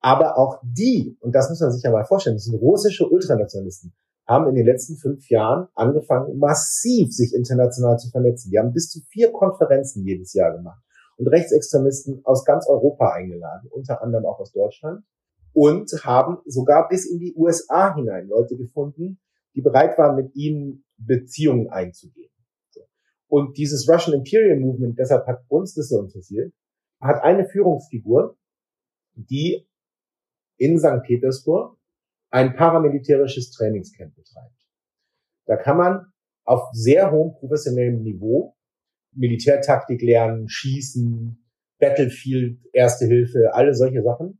Aber 0.00 0.36
auch 0.36 0.60
die, 0.62 1.16
und 1.20 1.34
das 1.34 1.48
muss 1.48 1.60
man 1.60 1.72
sich 1.72 1.82
ja 1.82 1.90
mal 1.90 2.04
vorstellen, 2.04 2.36
das 2.36 2.44
sind 2.44 2.60
russische 2.60 3.08
Ultranationalisten, 3.08 3.94
haben 4.26 4.50
in 4.50 4.54
den 4.54 4.66
letzten 4.66 4.96
fünf 4.96 5.30
Jahren 5.30 5.68
angefangen, 5.74 6.38
massiv 6.38 7.10
sich 7.10 7.32
international 7.34 7.98
zu 7.98 8.10
vernetzen. 8.10 8.50
Die 8.50 8.58
haben 8.58 8.74
bis 8.74 8.90
zu 8.90 9.00
vier 9.08 9.32
Konferenzen 9.32 10.04
jedes 10.04 10.34
Jahr 10.34 10.54
gemacht 10.54 10.82
und 11.16 11.26
Rechtsextremisten 11.26 12.20
aus 12.24 12.44
ganz 12.44 12.68
Europa 12.68 13.12
eingeladen, 13.12 13.70
unter 13.70 14.02
anderem 14.02 14.26
auch 14.26 14.38
aus 14.38 14.52
Deutschland, 14.52 15.04
und 15.54 15.90
haben 16.04 16.36
sogar 16.44 16.86
bis 16.90 17.10
in 17.10 17.18
die 17.18 17.34
USA 17.34 17.94
hinein 17.94 18.28
Leute 18.28 18.58
gefunden, 18.58 19.18
die 19.54 19.62
bereit 19.62 19.96
waren, 19.96 20.16
mit 20.16 20.36
ihm 20.36 20.84
Beziehungen 20.98 21.70
einzugehen. 21.70 22.30
Und 23.28 23.56
dieses 23.58 23.88
Russian 23.88 24.16
Imperial 24.16 24.58
Movement, 24.58 24.98
deshalb 24.98 25.26
hat 25.26 25.44
uns 25.48 25.74
das 25.74 25.88
so 25.88 26.00
interessiert, 26.00 26.52
hat 27.00 27.22
eine 27.22 27.46
Führungsfigur, 27.46 28.36
die 29.14 29.66
in 30.58 30.78
St. 30.78 31.02
Petersburg 31.02 31.76
ein 32.30 32.54
paramilitärisches 32.54 33.50
Trainingscamp 33.50 34.14
betreibt. 34.14 34.66
Da 35.46 35.56
kann 35.56 35.76
man 35.76 36.12
auf 36.44 36.68
sehr 36.72 37.10
hohem 37.10 37.34
professionellem 37.34 38.02
Niveau 38.02 38.56
Militärtaktik 39.12 40.02
lernen, 40.02 40.48
schießen, 40.48 41.42
Battlefield, 41.78 42.58
Erste 42.72 43.06
Hilfe, 43.06 43.54
alle 43.54 43.74
solche 43.74 44.02
Sachen. 44.02 44.38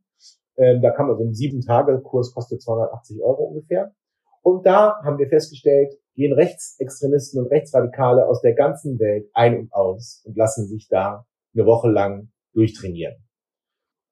Ähm, 0.56 0.80
da 0.80 0.90
kann 0.90 1.06
man 1.06 1.16
so 1.16 1.24
ein 1.24 1.34
sieben 1.34 1.60
Tage 1.60 2.00
Kurs 2.00 2.32
kostet 2.32 2.62
280 2.62 3.20
Euro 3.22 3.44
ungefähr. 3.44 3.94
Und 4.42 4.64
da 4.66 4.96
haben 5.02 5.18
wir 5.18 5.28
festgestellt, 5.28 5.94
gehen 6.16 6.32
Rechtsextremisten 6.32 7.40
und 7.40 7.50
Rechtsradikale 7.50 8.26
aus 8.26 8.40
der 8.40 8.54
ganzen 8.54 8.98
Welt 8.98 9.30
ein 9.34 9.58
und 9.58 9.72
aus 9.72 10.22
und 10.24 10.36
lassen 10.36 10.66
sich 10.66 10.88
da 10.88 11.26
eine 11.54 11.66
Woche 11.66 11.88
lang 11.88 12.32
durchtrainieren. 12.54 13.22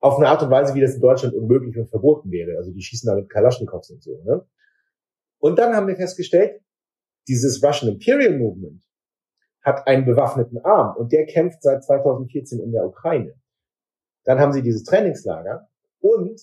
Auf 0.00 0.18
eine 0.18 0.28
Art 0.28 0.42
und 0.42 0.50
Weise, 0.50 0.74
wie 0.74 0.82
das 0.82 0.94
in 0.94 1.00
Deutschland 1.00 1.34
unmöglich 1.34 1.76
und 1.78 1.88
verboten 1.88 2.30
wäre. 2.30 2.58
Also 2.58 2.72
die 2.72 2.82
schießen 2.82 3.08
da 3.08 3.16
mit 3.16 3.30
Kalaschnikows 3.30 3.90
und 3.90 4.02
so. 4.02 4.22
Ne? 4.22 4.46
Und 5.38 5.58
dann 5.58 5.74
haben 5.74 5.88
wir 5.88 5.96
festgestellt, 5.96 6.62
dieses 7.26 7.62
Russian 7.62 7.92
Imperial 7.92 8.38
Movement 8.38 8.82
hat 9.62 9.86
einen 9.86 10.04
bewaffneten 10.04 10.58
Arm 10.58 10.94
und 10.96 11.10
der 11.12 11.24
kämpft 11.24 11.62
seit 11.62 11.82
2014 11.82 12.60
in 12.60 12.72
der 12.72 12.84
Ukraine. 12.84 13.34
Dann 14.24 14.38
haben 14.38 14.52
sie 14.52 14.62
dieses 14.62 14.84
Trainingslager 14.84 15.68
und 16.00 16.38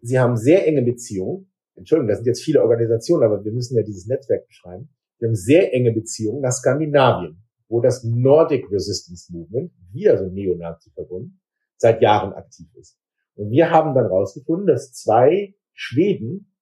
sie 0.00 0.18
haben 0.18 0.36
sehr 0.36 0.66
enge 0.66 0.82
Beziehungen. 0.82 1.50
Entschuldigung, 1.76 2.08
das 2.08 2.18
sind 2.18 2.26
jetzt 2.26 2.42
viele 2.42 2.62
Organisationen, 2.62 3.24
aber 3.24 3.44
wir 3.44 3.52
müssen 3.52 3.76
ja 3.76 3.82
dieses 3.82 4.06
Netzwerk 4.06 4.46
beschreiben. 4.46 4.88
Wir 5.18 5.28
haben 5.28 5.34
sehr 5.34 5.72
enge 5.72 5.92
Beziehungen 5.92 6.40
nach 6.40 6.52
Skandinavien, 6.52 7.42
wo 7.68 7.80
das 7.80 8.04
Nordic 8.04 8.70
Resistance 8.70 9.32
Movement, 9.32 9.72
wieder 9.92 10.18
so 10.18 10.28
Neonazi-Verbund, 10.28 11.32
seit 11.76 12.00
Jahren 12.00 12.32
aktiv 12.32 12.66
ist. 12.74 12.98
Und 13.34 13.50
wir 13.50 13.70
haben 13.70 13.94
dann 13.94 14.06
rausgefunden, 14.06 14.66
dass 14.66 14.92
zwei 14.92 15.54
Schweden, 15.72 16.54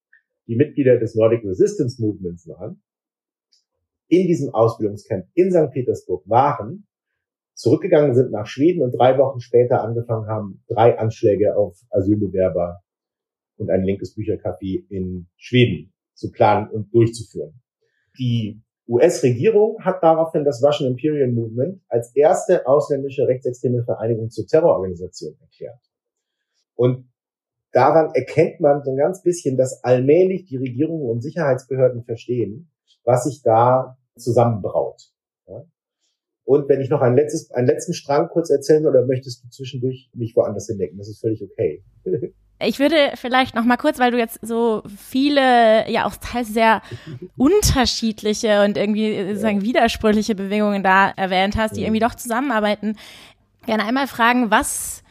die 0.47 0.57
Mitglieder 0.57 0.99
des 0.99 1.14
Nordic 1.14 1.45
Resistance 1.45 2.00
Movements 2.00 2.49
waren, 2.49 2.83
in 4.09 4.26
diesem 4.26 4.52
Ausbildungscamp 4.54 5.26
in 5.35 5.50
St. 5.50 5.71
Petersburg 5.71 6.28
waren, 6.28 6.87
zurückgegangen 7.54 8.14
sind 8.14 8.31
nach 8.31 8.47
Schweden 8.47 8.83
und 8.83 8.92
drei 8.92 9.19
Wochen 9.19 9.40
später 9.40 9.83
angefangen 9.83 10.26
haben, 10.26 10.64
drei 10.69 10.99
Anschläge 10.99 11.57
auf 11.57 11.78
Asylbewerber 11.90 12.83
und 13.62 13.71
ein 13.71 13.83
linkes 13.83 14.16
Büchercafé 14.16 14.85
in 14.88 15.28
Schweden 15.37 15.92
zu 16.14 16.31
planen 16.31 16.69
und 16.71 16.92
durchzuführen. 16.92 17.61
Die 18.19 18.61
US-Regierung 18.88 19.83
hat 19.85 20.02
daraufhin 20.02 20.45
das 20.45 20.62
Russian 20.62 20.90
Imperial 20.90 21.31
Movement 21.31 21.81
als 21.88 22.14
erste 22.14 22.66
ausländische 22.66 23.26
rechtsextreme 23.26 23.85
Vereinigung 23.85 24.31
zur 24.31 24.47
Terrororganisation 24.47 25.35
erklärt. 25.40 25.81
Und 26.75 27.09
daran 27.71 28.12
erkennt 28.14 28.61
man 28.61 28.83
so 28.83 28.90
ein 28.90 28.97
ganz 28.97 29.23
bisschen, 29.23 29.57
dass 29.57 29.83
allmählich 29.85 30.47
die 30.47 30.57
Regierungen 30.57 31.09
und 31.09 31.23
Sicherheitsbehörden 31.23 32.04
verstehen, 32.04 32.71
was 33.04 33.25
sich 33.25 33.42
da 33.42 33.97
zusammenbraut. 34.16 35.12
Und 36.45 36.69
wenn 36.69 36.81
ich 36.81 36.90
noch 36.90 37.00
ein 37.00 37.14
letztes, 37.14 37.50
einen 37.52 37.69
letzten 37.69 37.95
Strang 37.95 38.28
kurz 38.28 38.50
erzählen 38.50 38.87
oder 38.87 39.07
möchtest 39.07 39.45
du 39.45 39.49
zwischendurch 39.49 40.11
mich 40.14 40.35
woanders 40.35 40.66
hindecken? 40.66 40.99
Das 40.99 41.09
ist 41.09 41.21
völlig 41.21 41.42
okay. 41.42 41.85
Ich 42.64 42.78
würde 42.78 43.12
vielleicht 43.14 43.54
noch 43.54 43.64
mal 43.64 43.76
kurz, 43.76 43.99
weil 43.99 44.11
du 44.11 44.19
jetzt 44.19 44.38
so 44.42 44.83
viele, 44.97 45.90
ja 45.90 46.07
auch 46.07 46.16
teils 46.16 46.49
sehr 46.49 46.83
unterschiedliche 47.37 48.64
und 48.64 48.76
irgendwie 48.76 49.28
sozusagen 49.28 49.61
ja. 49.61 49.66
widersprüchliche 49.66 50.35
Bewegungen 50.35 50.83
da 50.83 51.11
erwähnt 51.11 51.57
hast, 51.57 51.76
die 51.76 51.83
irgendwie 51.83 52.00
doch 52.00 52.14
zusammenarbeiten, 52.14 52.97
gerne 53.66 53.85
einmal 53.85 54.07
fragen, 54.07 54.50
was 54.50 55.02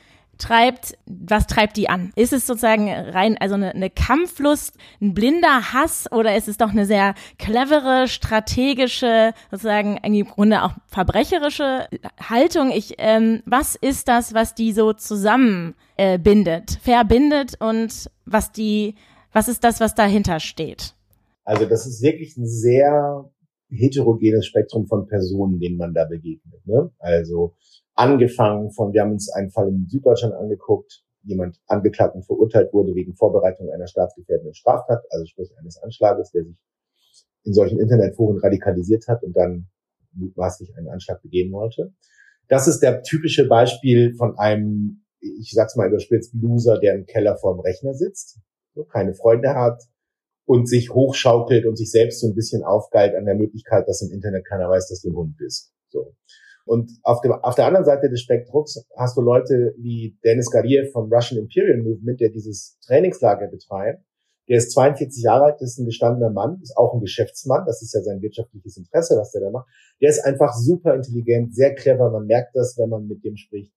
treibt, 0.41 0.97
was 1.05 1.47
treibt 1.47 1.77
die 1.77 1.87
an? 1.87 2.11
Ist 2.15 2.33
es 2.33 2.47
sozusagen 2.47 2.91
rein, 2.91 3.37
also 3.39 3.55
eine, 3.55 3.73
eine 3.73 3.89
Kampflust, 3.89 4.75
ein 4.99 5.13
blinder 5.13 5.71
Hass 5.73 6.11
oder 6.11 6.35
ist 6.35 6.47
es 6.47 6.57
doch 6.57 6.71
eine 6.71 6.85
sehr 6.85 7.13
clevere, 7.37 8.07
strategische, 8.07 9.33
sozusagen 9.51 9.97
im 9.97 10.25
Grunde 10.25 10.63
auch 10.63 10.73
verbrecherische 10.87 11.87
Haltung? 12.29 12.71
Ich, 12.71 12.95
ähm, 12.97 13.43
was 13.45 13.75
ist 13.75 14.07
das, 14.07 14.33
was 14.33 14.55
die 14.55 14.73
so 14.73 14.93
zusammenbindet, 14.93 15.75
äh, 16.01 16.17
bindet, 16.17 16.79
verbindet 16.81 17.53
und 17.59 18.09
was 18.25 18.51
die, 18.51 18.95
was 19.33 19.47
ist 19.47 19.63
das, 19.63 19.79
was 19.79 19.93
dahinter 19.93 20.39
steht? 20.39 20.95
Also 21.43 21.65
das 21.65 21.85
ist 21.85 22.01
wirklich 22.01 22.35
ein 22.37 22.47
sehr 22.47 23.29
heterogenes 23.69 24.47
Spektrum 24.47 24.87
von 24.87 25.05
Personen, 25.05 25.59
denen 25.59 25.77
man 25.77 25.93
da 25.93 26.05
begegnet. 26.05 26.65
Ne? 26.65 26.89
Also 26.97 27.53
angefangen 27.93 28.71
von, 28.71 28.93
wir 28.93 29.01
haben 29.01 29.11
uns 29.11 29.31
einen 29.31 29.51
Fall 29.51 29.67
in 29.67 29.85
Süddeutschland 29.87 30.33
angeguckt, 30.33 31.03
jemand 31.21 31.59
angeklagt 31.67 32.15
und 32.15 32.25
verurteilt 32.25 32.73
wurde 32.73 32.95
wegen 32.95 33.13
Vorbereitung 33.13 33.69
einer 33.69 33.85
staatsgefährdenden 33.85 34.55
Straftat, 34.55 35.03
also 35.11 35.27
sprich 35.27 35.51
eines 35.59 35.77
Anschlages, 35.83 36.31
der 36.31 36.45
sich 36.45 36.57
in 37.43 37.53
solchen 37.53 37.79
Internetforen 37.79 38.39
radikalisiert 38.39 39.07
hat 39.07 39.21
und 39.21 39.37
dann 39.37 39.67
mutmaßlich 40.13 40.75
einen 40.75 40.87
Anschlag 40.87 41.21
begehen 41.21 41.51
wollte. 41.51 41.93
Das 42.47 42.67
ist 42.67 42.79
der 42.79 43.03
typische 43.03 43.47
Beispiel 43.47 44.15
von 44.15 44.39
einem, 44.39 45.05
ich 45.21 45.51
sag's 45.53 45.75
mal 45.75 45.87
überspitzt, 45.87 46.33
Loser, 46.33 46.79
der 46.79 46.95
im 46.95 47.05
Keller 47.05 47.37
vorm 47.37 47.59
Rechner 47.59 47.93
sitzt, 47.93 48.39
keine 48.89 49.13
Freunde 49.13 49.53
hat 49.53 49.81
und 50.45 50.67
sich 50.67 50.93
hochschaukelt 50.93 51.65
und 51.65 51.77
sich 51.77 51.91
selbst 51.91 52.19
so 52.19 52.27
ein 52.27 52.35
bisschen 52.35 52.63
aufgeilt 52.63 53.15
an 53.15 53.25
der 53.25 53.35
Möglichkeit, 53.35 53.87
dass 53.87 54.01
im 54.01 54.11
Internet 54.11 54.45
keiner 54.45 54.69
weiß, 54.69 54.89
dass 54.89 55.01
du 55.01 55.09
ein 55.09 55.15
Hund 55.15 55.37
bist. 55.37 55.71
So. 55.89 56.15
Und 56.65 56.91
auf, 57.03 57.21
dem, 57.21 57.31
auf 57.31 57.55
der 57.55 57.65
anderen 57.65 57.85
Seite 57.85 58.09
des 58.09 58.21
Spektrums 58.21 58.85
hast 58.95 59.17
du 59.17 59.21
Leute 59.21 59.73
wie 59.77 60.17
Dennis 60.23 60.51
Gariev 60.51 60.91
vom 60.91 61.11
Russian 61.11 61.39
Imperial 61.39 61.81
Movement, 61.81 62.19
der 62.19 62.29
dieses 62.29 62.77
Trainingslager 62.85 63.47
betreibt. 63.47 64.03
Der 64.47 64.57
ist 64.57 64.71
42 64.71 65.23
Jahre 65.23 65.45
alt, 65.45 65.61
ist 65.61 65.77
ein 65.79 65.85
gestandener 65.85 66.29
Mann, 66.29 66.59
ist 66.61 66.75
auch 66.75 66.93
ein 66.93 66.99
Geschäftsmann. 66.99 67.65
Das 67.65 67.81
ist 67.81 67.93
ja 67.93 68.01
sein 68.01 68.21
wirtschaftliches 68.21 68.77
Interesse, 68.77 69.15
was 69.15 69.31
der 69.31 69.41
da 69.41 69.51
macht. 69.51 69.67
Der 70.01 70.09
ist 70.09 70.19
einfach 70.19 70.53
super 70.53 70.93
intelligent, 70.93 71.55
sehr 71.55 71.73
clever. 71.73 72.11
Man 72.11 72.25
merkt 72.25 72.55
das, 72.55 72.77
wenn 72.77 72.89
man 72.89 73.07
mit 73.07 73.23
dem 73.23 73.37
spricht. 73.37 73.71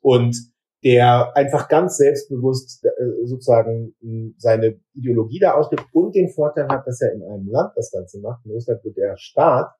Und 0.00 0.36
der 0.84 1.36
einfach 1.36 1.68
ganz 1.68 1.96
selbstbewusst 1.96 2.84
äh, 2.84 2.90
sozusagen 3.24 3.94
seine 4.36 4.78
Ideologie 4.94 5.38
da 5.40 5.54
ausgibt 5.54 5.84
und 5.92 6.14
den 6.14 6.28
Vorteil 6.28 6.68
hat, 6.68 6.86
dass 6.86 7.00
er 7.00 7.12
in 7.12 7.22
einem 7.22 7.48
Land 7.48 7.72
das 7.76 7.90
Ganze 7.90 8.20
macht, 8.20 8.44
in 8.44 8.52
Russland, 8.52 8.80
wo 8.84 8.90
der 8.90 9.16
Staat 9.16 9.72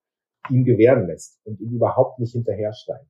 ihm 0.50 0.64
gewähren 0.64 1.06
lässt 1.06 1.38
und 1.44 1.60
ihm 1.60 1.72
überhaupt 1.72 2.18
nicht 2.18 2.32
hinterhersteigt. 2.32 3.06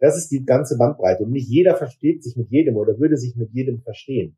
Das 0.00 0.16
ist 0.16 0.30
die 0.30 0.44
ganze 0.44 0.76
Bandbreite. 0.76 1.24
Und 1.24 1.30
nicht 1.30 1.48
jeder 1.48 1.76
versteht 1.76 2.22
sich 2.22 2.36
mit 2.36 2.50
jedem 2.50 2.76
oder 2.76 2.98
würde 2.98 3.16
sich 3.16 3.36
mit 3.36 3.50
jedem 3.52 3.80
verstehen. 3.80 4.36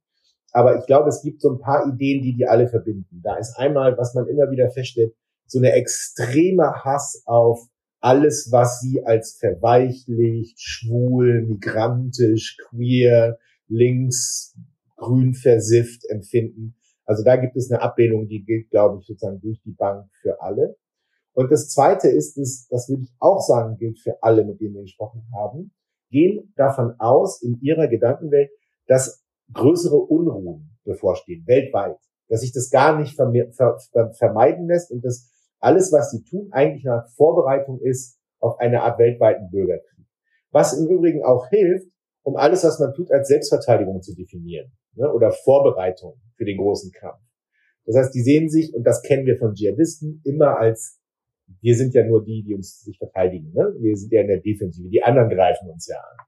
Aber 0.52 0.78
ich 0.78 0.86
glaube, 0.86 1.08
es 1.08 1.22
gibt 1.22 1.40
so 1.40 1.50
ein 1.50 1.58
paar 1.58 1.86
Ideen, 1.86 2.22
die 2.22 2.34
die 2.34 2.46
alle 2.46 2.68
verbinden. 2.68 3.20
Da 3.22 3.36
ist 3.36 3.58
einmal, 3.58 3.98
was 3.98 4.14
man 4.14 4.28
immer 4.28 4.50
wieder 4.50 4.70
feststellt, 4.70 5.14
so 5.46 5.58
eine 5.58 5.72
extreme 5.72 6.84
Hass 6.84 7.22
auf 7.26 7.66
alles, 8.00 8.48
was 8.50 8.80
sie 8.80 9.04
als 9.04 9.36
verweichlicht, 9.38 10.60
schwul, 10.60 11.46
migrantisch, 11.46 12.56
queer, 12.68 13.38
links, 13.68 14.56
grün 14.96 15.34
versifft 15.34 16.04
empfinden. 16.08 16.76
Also 17.04 17.24
da 17.24 17.36
gibt 17.36 17.56
es 17.56 17.70
eine 17.70 17.80
Ablehnung, 17.80 18.28
die 18.28 18.44
gilt, 18.44 18.70
glaube 18.70 18.98
ich, 19.00 19.06
sozusagen 19.06 19.40
durch 19.40 19.60
die 19.64 19.72
Bank 19.72 20.10
für 20.20 20.40
alle. 20.42 20.76
Und 21.32 21.50
das 21.50 21.70
Zweite 21.70 22.08
ist, 22.08 22.36
das, 22.36 22.66
das 22.68 22.88
würde 22.88 23.02
ich 23.04 23.12
auch 23.18 23.40
sagen, 23.40 23.76
gilt 23.76 24.00
für 24.00 24.22
alle, 24.22 24.44
mit 24.44 24.60
denen 24.60 24.74
wir 24.74 24.82
gesprochen 24.82 25.22
haben, 25.34 25.72
gehen 26.10 26.52
davon 26.56 26.94
aus, 26.98 27.42
in 27.42 27.60
ihrer 27.60 27.88
Gedankenwelt, 27.88 28.50
dass 28.86 29.24
größere 29.52 29.96
Unruhen 29.96 30.76
bevorstehen, 30.84 31.46
weltweit. 31.46 31.96
Dass 32.28 32.40
sich 32.40 32.52
das 32.52 32.70
gar 32.70 32.98
nicht 32.98 33.16
vermeiden 33.16 34.66
lässt 34.66 34.90
und 34.90 35.02
dass 35.04 35.30
alles, 35.60 35.92
was 35.92 36.10
sie 36.10 36.22
tun, 36.22 36.48
eigentlich 36.52 36.88
eine 36.88 37.04
Vorbereitung 37.16 37.80
ist 37.80 38.18
auf 38.40 38.58
eine 38.58 38.82
Art 38.82 38.98
weltweiten 38.98 39.50
Bürgerkrieg. 39.50 40.06
Was 40.50 40.78
im 40.78 40.88
Übrigen 40.88 41.24
auch 41.24 41.48
hilft, 41.48 41.88
um 42.22 42.36
alles, 42.36 42.64
was 42.64 42.78
man 42.78 42.94
tut, 42.94 43.10
als 43.10 43.28
Selbstverteidigung 43.28 44.02
zu 44.02 44.14
definieren 44.14 44.72
ne, 44.94 45.12
oder 45.12 45.32
Vorbereitung 45.32 46.20
für 46.36 46.44
den 46.44 46.58
großen 46.58 46.92
Kampf. 46.92 47.20
Das 47.86 47.96
heißt, 47.96 48.14
die 48.14 48.22
sehen 48.22 48.50
sich, 48.50 48.74
und 48.74 48.84
das 48.84 49.02
kennen 49.02 49.26
wir 49.26 49.38
von 49.38 49.54
Dschihadisten, 49.54 50.20
immer 50.24 50.58
als 50.58 50.98
wir 51.60 51.74
sind 51.74 51.94
ja 51.94 52.04
nur 52.04 52.22
die, 52.24 52.42
die 52.42 52.54
uns 52.54 52.80
sich 52.80 52.98
verteidigen. 52.98 53.52
Ne? 53.54 53.74
Wir 53.78 53.96
sind 53.96 54.12
ja 54.12 54.20
in 54.20 54.28
der 54.28 54.40
Defensive. 54.40 54.88
Die 54.88 55.02
anderen 55.02 55.30
greifen 55.30 55.70
uns 55.70 55.86
ja 55.86 55.96
an. 55.96 56.26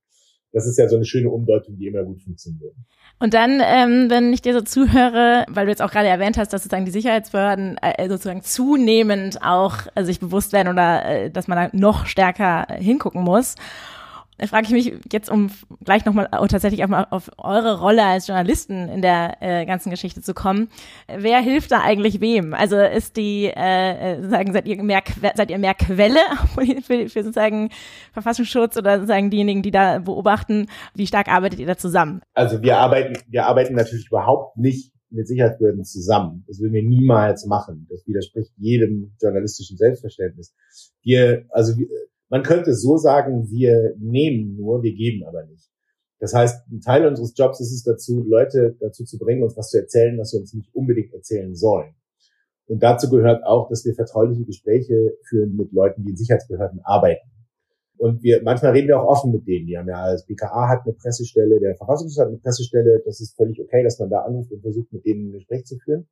Das 0.52 0.66
ist 0.66 0.78
ja 0.78 0.88
so 0.88 0.96
eine 0.96 1.04
schöne 1.04 1.30
Umdeutung, 1.30 1.76
die 1.76 1.86
immer 1.86 2.02
gut 2.02 2.22
funktioniert. 2.22 2.74
Und 3.20 3.34
dann, 3.34 3.60
ähm, 3.62 4.10
wenn 4.10 4.32
ich 4.32 4.42
dir 4.42 4.54
so 4.54 4.62
zuhöre, 4.62 5.44
weil 5.48 5.66
du 5.66 5.70
jetzt 5.70 5.82
auch 5.82 5.90
gerade 5.90 6.08
erwähnt 6.08 6.38
hast, 6.38 6.52
dass 6.52 6.62
sozusagen 6.62 6.86
die 6.86 6.90
Sicherheitsbehörden 6.90 7.76
äh, 7.82 8.08
sozusagen 8.08 8.42
zunehmend 8.42 9.42
auch 9.42 9.76
äh, 9.94 10.04
sich 10.04 10.18
bewusst 10.18 10.52
werden 10.52 10.68
oder 10.68 11.04
äh, 11.04 11.30
dass 11.30 11.46
man 11.46 11.58
da 11.58 11.78
noch 11.78 12.06
stärker 12.06 12.66
hingucken 12.74 13.22
muss. 13.22 13.54
Frage 14.48 14.66
ich 14.66 14.72
mich 14.72 14.92
jetzt, 15.12 15.30
um 15.30 15.50
gleich 15.84 16.04
nochmal 16.04 16.28
tatsächlich 16.48 16.84
auf, 16.84 16.90
auf 17.10 17.30
eure 17.38 17.80
Rolle 17.80 18.04
als 18.04 18.26
Journalisten 18.26 18.88
in 18.88 19.02
der 19.02 19.36
äh, 19.40 19.66
ganzen 19.66 19.90
Geschichte 19.90 20.22
zu 20.22 20.34
kommen. 20.34 20.68
Wer 21.08 21.40
hilft 21.40 21.72
da 21.72 21.80
eigentlich 21.80 22.20
wem? 22.20 22.54
Also 22.54 22.76
ist 22.78 23.16
die, 23.16 23.46
äh, 23.46 24.14
äh 24.14 24.28
sagen, 24.28 24.52
seid 24.52 24.66
ihr 24.66 24.82
mehr, 24.82 25.02
seid 25.34 25.50
ihr 25.50 25.58
mehr 25.58 25.74
Quelle 25.74 26.20
für, 26.82 27.08
für 27.08 27.22
sozusagen 27.22 27.70
Verfassungsschutz 28.12 28.76
oder 28.76 28.96
sozusagen 28.96 29.30
diejenigen, 29.30 29.62
die 29.62 29.70
da 29.70 29.98
beobachten? 29.98 30.68
Wie 30.94 31.06
stark 31.06 31.28
arbeitet 31.28 31.60
ihr 31.60 31.66
da 31.66 31.76
zusammen? 31.76 32.22
Also 32.34 32.62
wir 32.62 32.78
arbeiten, 32.78 33.14
wir 33.28 33.46
arbeiten 33.46 33.74
natürlich 33.74 34.06
überhaupt 34.08 34.56
nicht 34.56 34.92
mit 35.10 35.26
Sicherheitsbehörden 35.26 35.84
zusammen. 35.84 36.44
Das 36.46 36.60
würden 36.60 36.72
wir 36.72 36.82
niemals 36.82 37.44
machen. 37.46 37.86
Das 37.90 38.06
widerspricht 38.06 38.52
jedem 38.56 39.12
journalistischen 39.20 39.76
Selbstverständnis. 39.76 40.54
Wir, 41.02 41.46
also 41.50 41.74
man 42.30 42.42
könnte 42.42 42.74
so 42.74 42.96
sagen, 42.96 43.50
wir 43.50 43.94
nehmen 43.98 44.56
nur, 44.56 44.82
wir 44.82 44.94
geben 44.94 45.24
aber 45.26 45.44
nicht. 45.44 45.68
Das 46.20 46.32
heißt, 46.32 46.70
ein 46.70 46.80
Teil 46.80 47.06
unseres 47.06 47.32
Jobs 47.36 47.60
ist 47.60 47.72
es 47.72 47.82
dazu, 47.82 48.22
Leute 48.22 48.76
dazu 48.78 49.04
zu 49.04 49.18
bringen, 49.18 49.42
uns 49.42 49.56
was 49.56 49.70
zu 49.70 49.78
erzählen, 49.78 50.18
was 50.18 50.32
wir 50.32 50.40
uns 50.40 50.54
nicht 50.54 50.72
unbedingt 50.74 51.12
erzählen 51.12 51.54
sollen. 51.54 51.94
Und 52.66 52.82
dazu 52.82 53.10
gehört 53.10 53.42
auch, 53.44 53.68
dass 53.68 53.84
wir 53.84 53.94
vertrauliche 53.94 54.44
Gespräche 54.44 55.16
führen 55.28 55.56
mit 55.56 55.72
Leuten, 55.72 56.04
die 56.04 56.10
in 56.10 56.16
Sicherheitsbehörden 56.16 56.80
arbeiten. 56.84 57.28
Und 57.96 58.22
wir, 58.22 58.42
manchmal 58.42 58.72
reden 58.72 58.88
wir 58.88 59.00
auch 59.00 59.08
offen 59.08 59.32
mit 59.32 59.46
denen. 59.46 59.66
Die 59.66 59.76
haben 59.76 59.88
ja, 59.88 60.12
das 60.12 60.24
BKA 60.24 60.68
hat 60.68 60.84
eine 60.84 60.94
Pressestelle, 60.94 61.58
der 61.58 61.74
Verfassungsschutz 61.76 62.20
hat 62.20 62.28
eine 62.28 62.38
Pressestelle. 62.38 63.02
Das 63.04 63.20
ist 63.20 63.36
völlig 63.36 63.60
okay, 63.60 63.82
dass 63.82 63.98
man 63.98 64.08
da 64.08 64.20
anruft 64.20 64.52
und 64.52 64.62
versucht, 64.62 64.92
mit 64.92 65.04
denen 65.04 65.30
ein 65.30 65.32
Gespräch 65.32 65.64
zu 65.64 65.78
führen. 65.78 66.06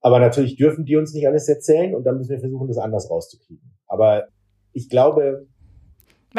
Aber 0.00 0.18
natürlich 0.18 0.56
dürfen 0.56 0.84
die 0.84 0.96
uns 0.96 1.12
nicht 1.12 1.26
alles 1.26 1.48
erzählen 1.48 1.94
und 1.94 2.04
dann 2.04 2.18
müssen 2.18 2.30
wir 2.30 2.40
versuchen, 2.40 2.68
das 2.68 2.78
anders 2.78 3.10
rauszukriegen. 3.10 3.78
Aber 3.86 4.28
ich 4.72 4.88
glaube, 4.88 5.46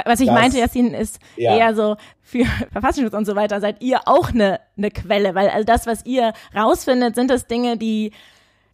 was 0.05 0.19
ich 0.19 0.27
das, 0.27 0.35
meinte, 0.35 0.57
Jassin, 0.59 0.93
ist 0.93 1.19
ja. 1.35 1.57
eher 1.57 1.75
so 1.75 1.97
für 2.21 2.45
Verfassungsschutz 2.71 3.13
und 3.13 3.25
so 3.25 3.35
weiter, 3.35 3.59
seid 3.59 3.81
ihr 3.81 4.01
auch 4.05 4.29
eine, 4.29 4.59
eine 4.77 4.91
Quelle, 4.91 5.35
weil 5.35 5.49
also 5.49 5.65
das, 5.65 5.87
was 5.87 6.05
ihr 6.05 6.33
rausfindet, 6.55 7.15
sind 7.15 7.29
das 7.29 7.47
Dinge, 7.47 7.77
die 7.77 8.11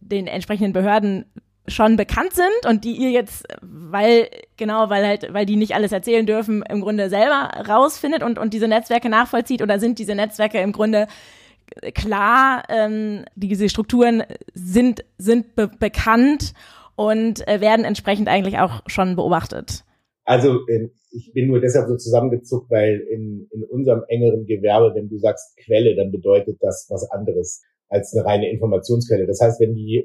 den 0.00 0.26
entsprechenden 0.26 0.72
Behörden 0.72 1.24
schon 1.68 1.96
bekannt 1.96 2.32
sind 2.32 2.70
und 2.70 2.84
die 2.84 2.92
ihr 2.92 3.10
jetzt, 3.10 3.44
weil, 3.60 4.28
genau, 4.56 4.88
weil 4.88 5.04
halt, 5.04 5.32
weil 5.32 5.46
die 5.46 5.56
nicht 5.56 5.74
alles 5.74 5.90
erzählen 5.90 6.24
dürfen, 6.24 6.62
im 6.62 6.80
Grunde 6.80 7.08
selber 7.08 7.50
rausfindet 7.68 8.22
und, 8.22 8.38
und 8.38 8.54
diese 8.54 8.68
Netzwerke 8.68 9.08
nachvollzieht 9.08 9.62
oder 9.62 9.80
sind 9.80 9.98
diese 9.98 10.14
Netzwerke 10.14 10.58
im 10.60 10.70
Grunde 10.70 11.08
klar, 11.94 12.62
ähm, 12.68 13.24
diese 13.34 13.68
Strukturen 13.68 14.22
sind, 14.54 15.04
sind 15.18 15.56
be 15.56 15.68
bekannt 15.68 16.52
und 16.96 17.46
äh, 17.46 17.60
werden 17.60 17.84
entsprechend 17.84 18.28
eigentlich 18.28 18.58
auch 18.58 18.82
schon 18.86 19.16
beobachtet. 19.16 19.84
Also 20.24 20.66
äh, 20.66 20.88
ich 21.10 21.32
bin 21.32 21.46
nur 21.46 21.60
deshalb 21.60 21.88
so 21.88 21.96
zusammengezuckt, 21.96 22.70
weil 22.70 23.00
in, 23.10 23.46
in 23.52 23.64
unserem 23.64 24.02
engeren 24.08 24.44
Gewerbe, 24.44 24.92
wenn 24.94 25.08
du 25.08 25.18
sagst 25.18 25.56
Quelle, 25.56 25.94
dann 25.94 26.10
bedeutet 26.10 26.58
das 26.60 26.86
was 26.90 27.08
anderes 27.10 27.62
als 27.88 28.12
eine 28.14 28.24
reine 28.24 28.50
Informationsquelle. 28.50 29.26
Das 29.26 29.40
heißt, 29.40 29.60
wenn 29.60 29.74
die 29.74 30.04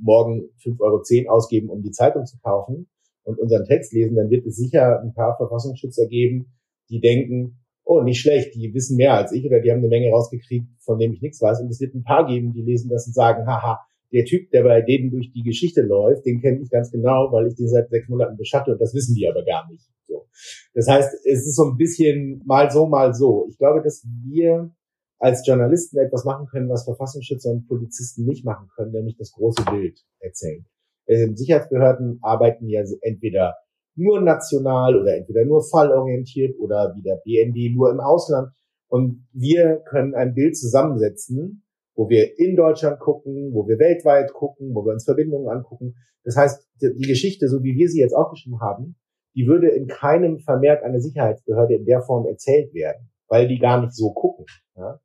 morgen 0.00 0.50
5,10 0.62 0.80
Euro 0.80 1.34
ausgeben, 1.34 1.70
um 1.70 1.82
die 1.82 1.90
Zeitung 1.90 2.26
zu 2.26 2.38
kaufen 2.40 2.88
und 3.22 3.38
unseren 3.38 3.64
Text 3.64 3.92
lesen, 3.92 4.16
dann 4.16 4.28
wird 4.28 4.46
es 4.46 4.56
sicher 4.56 5.00
ein 5.00 5.14
paar 5.14 5.36
Verfassungsschützer 5.36 6.06
geben, 6.06 6.52
die 6.90 7.00
denken, 7.00 7.64
oh, 7.84 8.02
nicht 8.02 8.20
schlecht, 8.20 8.54
die 8.54 8.72
wissen 8.74 8.96
mehr 8.96 9.14
als 9.14 9.32
ich 9.32 9.46
oder 9.46 9.60
die 9.60 9.70
haben 9.70 9.78
eine 9.78 9.88
Menge 9.88 10.10
rausgekriegt, 10.10 10.66
von 10.80 10.98
dem 10.98 11.12
ich 11.12 11.22
nichts 11.22 11.40
weiß. 11.40 11.60
Und 11.60 11.70
es 11.70 11.80
wird 11.80 11.94
ein 11.94 12.04
paar 12.04 12.26
geben, 12.26 12.52
die 12.52 12.62
lesen 12.62 12.90
das 12.90 13.06
und 13.06 13.14
sagen, 13.14 13.46
haha, 13.46 13.80
der 14.14 14.24
Typ, 14.24 14.50
der 14.52 14.62
bei 14.62 14.80
denen 14.80 15.10
durch 15.10 15.32
die 15.32 15.42
Geschichte 15.42 15.82
läuft, 15.82 16.24
den 16.24 16.40
kenne 16.40 16.60
ich 16.62 16.70
ganz 16.70 16.92
genau, 16.92 17.32
weil 17.32 17.48
ich 17.48 17.56
den 17.56 17.68
seit 17.68 17.90
sechs 17.90 18.08
Monaten 18.08 18.36
beschatte 18.36 18.72
und 18.72 18.80
das 18.80 18.94
wissen 18.94 19.16
die 19.16 19.28
aber 19.28 19.44
gar 19.44 19.68
nicht. 19.68 19.84
So. 20.06 20.26
Das 20.72 20.86
heißt, 20.86 21.12
es 21.26 21.46
ist 21.46 21.56
so 21.56 21.64
ein 21.64 21.76
bisschen 21.76 22.40
mal 22.46 22.70
so, 22.70 22.86
mal 22.86 23.12
so. 23.12 23.46
Ich 23.50 23.58
glaube, 23.58 23.82
dass 23.82 24.06
wir 24.24 24.72
als 25.18 25.44
Journalisten 25.44 25.98
etwas 25.98 26.24
machen 26.24 26.46
können, 26.46 26.68
was 26.68 26.84
Verfassungsschützer 26.84 27.50
und 27.50 27.66
Polizisten 27.66 28.24
nicht 28.24 28.44
machen 28.44 28.68
können, 28.76 28.92
nämlich 28.92 29.16
das 29.16 29.32
große 29.32 29.64
Bild 29.64 29.98
erzählen. 30.20 30.64
Ähm, 31.08 31.36
Sicherheitsbehörden 31.36 32.18
arbeiten 32.22 32.68
ja 32.68 32.82
entweder 33.02 33.56
nur 33.96 34.20
national 34.20 35.00
oder 35.00 35.16
entweder 35.16 35.44
nur 35.44 35.64
fallorientiert 35.64 36.56
oder 36.60 36.94
wie 36.96 37.02
der 37.02 37.20
BND 37.24 37.74
nur 37.74 37.90
im 37.90 38.00
Ausland. 38.00 38.52
Und 38.86 39.26
wir 39.32 39.82
können 39.88 40.14
ein 40.14 40.34
Bild 40.34 40.56
zusammensetzen, 40.56 41.63
wo 41.94 42.08
wir 42.08 42.38
in 42.38 42.56
Deutschland 42.56 42.98
gucken, 42.98 43.52
wo 43.52 43.66
wir 43.68 43.78
weltweit 43.78 44.32
gucken, 44.32 44.74
wo 44.74 44.84
wir 44.84 44.92
uns 44.92 45.04
Verbindungen 45.04 45.48
angucken. 45.48 45.94
Das 46.24 46.36
heißt, 46.36 46.68
die 46.80 47.06
Geschichte, 47.06 47.48
so 47.48 47.62
wie 47.62 47.76
wir 47.76 47.88
sie 47.88 48.00
jetzt 48.00 48.14
aufgeschrieben 48.14 48.60
haben, 48.60 48.96
die 49.34 49.46
würde 49.46 49.68
in 49.68 49.86
keinem 49.86 50.38
Vermerk 50.38 50.82
einer 50.82 51.00
Sicherheitsbehörde 51.00 51.74
in 51.74 51.84
der 51.84 52.02
Form 52.02 52.26
erzählt 52.26 52.72
werden, 52.72 53.10
weil 53.28 53.48
die 53.48 53.58
gar 53.58 53.80
nicht 53.80 53.94
so 53.94 54.12
gucken. 54.12 54.46
Ja? 54.76 55.00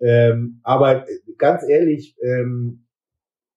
Ähm, 0.00 0.60
aber 0.62 1.04
ganz 1.36 1.68
ehrlich, 1.68 2.16
ähm, 2.22 2.86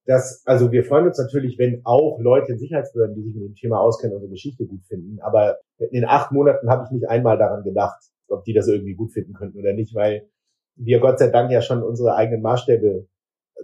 das, 0.06 0.44
also 0.46 0.72
wir 0.72 0.84
freuen 0.84 1.08
uns 1.08 1.18
natürlich, 1.18 1.58
wenn 1.60 1.82
auch 1.84 2.20
Leute 2.20 2.54
in 2.54 2.60
Sicherheitsbehörden, 2.60 3.16
die 3.16 3.24
sich 3.24 3.36
mit 3.36 3.44
dem 3.44 3.56
Thema 3.56 3.80
auskennen, 3.80 4.16
unsere 4.16 4.32
Geschichte 4.32 4.66
gut 4.66 4.84
finden. 4.86 5.20
Aber 5.22 5.60
in 5.92 6.06
acht 6.06 6.32
Monaten 6.32 6.70
habe 6.70 6.86
ich 6.86 6.92
nicht 6.92 7.08
einmal 7.08 7.38
daran 7.38 7.64
gedacht, 7.64 8.02
ob 8.28 8.44
die 8.44 8.54
das 8.54 8.68
irgendwie 8.68 8.96
gut 8.96 9.12
finden 9.12 9.34
könnten 9.34 9.60
oder 9.60 9.74
nicht, 9.74 9.94
weil 9.94 10.28
wir 10.76 11.00
Gott 11.00 11.20
sei 11.20 11.30
Dank 11.30 11.52
ja 11.52 11.62
schon 11.62 11.84
unsere 11.84 12.16
eigenen 12.16 12.42
Maßstäbe 12.42 13.08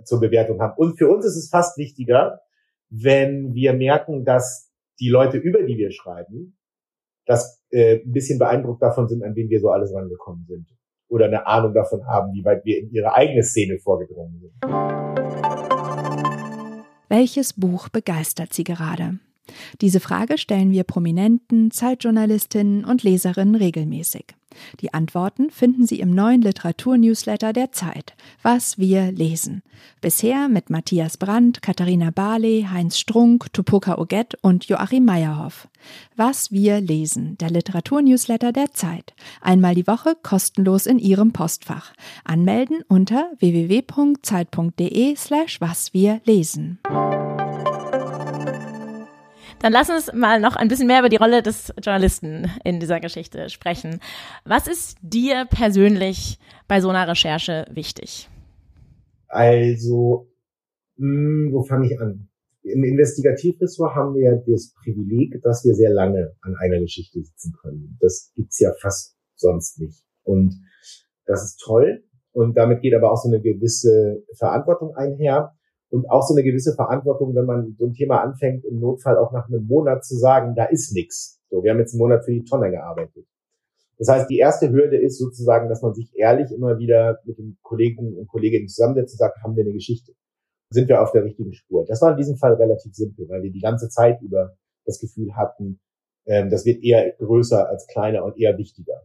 zur 0.03 0.19
Bewertung 0.19 0.59
haben. 0.61 0.73
Und 0.77 0.97
für 0.97 1.09
uns 1.09 1.25
ist 1.25 1.35
es 1.35 1.49
fast 1.49 1.77
wichtiger, 1.77 2.41
wenn 2.89 3.53
wir 3.53 3.73
merken, 3.73 4.23
dass 4.23 4.71
die 4.99 5.09
Leute, 5.09 5.37
über 5.37 5.63
die 5.63 5.77
wir 5.77 5.91
schreiben, 5.91 6.57
das 7.25 7.61
äh, 7.71 7.99
ein 7.99 8.11
bisschen 8.11 8.39
beeindruckt 8.39 8.81
davon 8.81 9.07
sind, 9.07 9.23
an 9.23 9.35
wen 9.35 9.49
wir 9.49 9.59
so 9.59 9.69
alles 9.69 9.93
rangekommen 9.93 10.45
sind. 10.47 10.67
Oder 11.09 11.25
eine 11.25 11.45
Ahnung 11.47 11.73
davon 11.73 12.05
haben, 12.05 12.33
wie 12.33 12.43
weit 12.43 12.65
wir 12.65 12.79
in 12.79 12.91
ihre 12.91 13.13
eigene 13.13 13.43
Szene 13.43 13.79
vorgedrungen 13.79 14.39
sind. 14.39 14.53
Welches 17.09 17.53
Buch 17.53 17.89
begeistert 17.89 18.53
Sie 18.53 18.63
gerade? 18.63 19.19
Diese 19.79 20.01
Frage 20.01 20.37
stellen 20.37 20.71
wir 20.71 20.83
Prominenten, 20.83 21.71
Zeitjournalistinnen 21.71 22.83
und 22.83 23.03
Leserinnen 23.03 23.55
regelmäßig. 23.55 24.36
Die 24.81 24.93
Antworten 24.93 25.49
finden 25.49 25.85
Sie 25.85 25.99
im 25.99 26.13
neuen 26.13 26.41
Literaturnewsletter 26.41 27.53
der 27.53 27.71
Zeit, 27.71 28.15
Was 28.41 28.77
wir 28.77 29.11
lesen. 29.11 29.63
Bisher 30.01 30.47
mit 30.49 30.69
Matthias 30.69 31.17
Brandt, 31.17 31.61
Katharina 31.61 32.11
Barley, 32.11 32.67
Heinz 32.71 32.97
Strunk, 32.97 33.51
Tupoka 33.53 33.97
Oget 33.97 34.35
und 34.41 34.65
Joachim 34.65 35.05
Meyerhoff. 35.05 35.67
Was 36.15 36.51
wir 36.51 36.81
lesen, 36.81 37.37
der 37.37 37.49
Literaturnewsletter 37.49 38.51
der 38.51 38.73
Zeit. 38.73 39.13
Einmal 39.41 39.75
die 39.75 39.87
Woche 39.87 40.15
kostenlos 40.21 40.85
in 40.85 40.99
Ihrem 40.99 41.33
Postfach. 41.33 41.93
Anmelden 42.23 42.83
unter 42.87 43.31
www.zeit.de 43.39 45.15
slash 45.15 45.61
was 45.61 45.93
wir 45.93 46.21
lesen. 46.25 46.79
Dann 49.59 49.73
lass 49.73 49.89
uns 49.89 50.13
mal 50.13 50.39
noch 50.39 50.55
ein 50.55 50.67
bisschen 50.67 50.87
mehr 50.87 50.99
über 50.99 51.09
die 51.09 51.15
Rolle 51.15 51.41
des 51.41 51.73
Journalisten 51.81 52.51
in 52.63 52.79
dieser 52.79 52.99
Geschichte 52.99 53.49
sprechen. 53.49 53.99
Was 54.45 54.67
ist 54.67 54.97
dir 55.01 55.45
persönlich 55.49 56.39
bei 56.67 56.79
so 56.79 56.89
einer 56.89 57.07
Recherche 57.07 57.65
wichtig? 57.71 58.29
Also, 59.27 60.29
mh, 60.97 61.47
hm, 61.47 61.53
wo 61.53 61.63
fange 61.63 61.87
ich 61.87 61.99
an? 61.99 62.29
Im 62.61 62.83
Investigativressort 62.83 63.95
haben 63.95 64.13
wir 64.15 64.43
das 64.45 64.73
Privileg, 64.83 65.41
dass 65.41 65.63
wir 65.63 65.73
sehr 65.73 65.91
lange 65.91 66.35
an 66.41 66.55
einer 66.59 66.79
Geschichte 66.79 67.23
sitzen 67.23 67.53
können. 67.61 67.97
Das 68.01 68.31
gibt's 68.35 68.59
ja 68.59 68.73
fast 68.81 69.15
sonst 69.35 69.79
nicht. 69.79 70.03
Und 70.23 70.53
das 71.25 71.43
ist 71.45 71.61
toll. 71.63 72.03
Und 72.31 72.55
damit 72.55 72.81
geht 72.81 72.93
aber 72.93 73.11
auch 73.11 73.17
so 73.17 73.29
eine 73.29 73.41
gewisse 73.41 74.23
Verantwortung 74.37 74.95
einher 74.95 75.56
und 75.89 76.09
auch 76.09 76.23
so 76.23 76.33
eine 76.33 76.43
gewisse 76.43 76.73
Verantwortung, 76.73 77.35
wenn 77.35 77.45
man 77.45 77.75
so 77.77 77.85
ein 77.85 77.93
Thema 77.93 78.21
anfängt, 78.21 78.65
im 78.65 78.79
Notfall 78.79 79.17
auch 79.17 79.31
nach 79.31 79.47
einem 79.47 79.65
Monat 79.65 80.05
zu 80.05 80.15
sagen, 80.15 80.53
da 80.55 80.65
ist 80.65 80.93
nichts. 80.93 81.39
So, 81.49 81.63
wir 81.63 81.71
haben 81.71 81.79
jetzt 81.79 81.93
einen 81.93 81.99
Monat 81.99 82.25
für 82.25 82.33
die 82.33 82.43
Tonne 82.43 82.69
gearbeitet. 82.71 83.25
Das 83.97 84.09
heißt, 84.09 84.29
die 84.29 84.37
erste 84.37 84.69
Hürde 84.71 84.97
ist 84.97 85.17
sozusagen, 85.17 85.69
dass 85.69 85.81
man 85.81 85.93
sich 85.93 86.11
ehrlich 86.15 86.51
immer 86.51 86.77
wieder 86.77 87.19
mit 87.23 87.37
den 87.37 87.57
Kollegen 87.61 88.15
und 88.15 88.27
Kolleginnen 88.27 88.67
zusammensetzt 88.67 89.13
und 89.13 89.19
sagt, 89.19 89.41
haben 89.43 89.55
wir 89.55 89.63
eine 89.63 89.73
Geschichte? 89.73 90.13
Sind 90.69 90.89
wir 90.89 91.01
auf 91.01 91.11
der 91.11 91.23
richtigen 91.23 91.53
Spur? 91.53 91.85
Das 91.87 92.01
war 92.01 92.11
in 92.11 92.17
diesem 92.17 92.37
Fall 92.37 92.53
relativ 92.53 92.93
simpel, 92.93 93.27
weil 93.29 93.41
wir 93.41 93.51
die 93.51 93.61
ganze 93.61 93.89
Zeit 93.89 94.21
über 94.21 94.55
das 94.85 94.99
Gefühl 94.99 95.35
hatten, 95.35 95.79
ähm, 96.25 96.49
das 96.49 96.65
wird 96.65 96.83
eher 96.83 97.11
größer 97.13 97.67
als 97.67 97.87
kleiner 97.87 98.23
und 98.23 98.37
eher 98.37 98.57
wichtiger. 98.57 99.01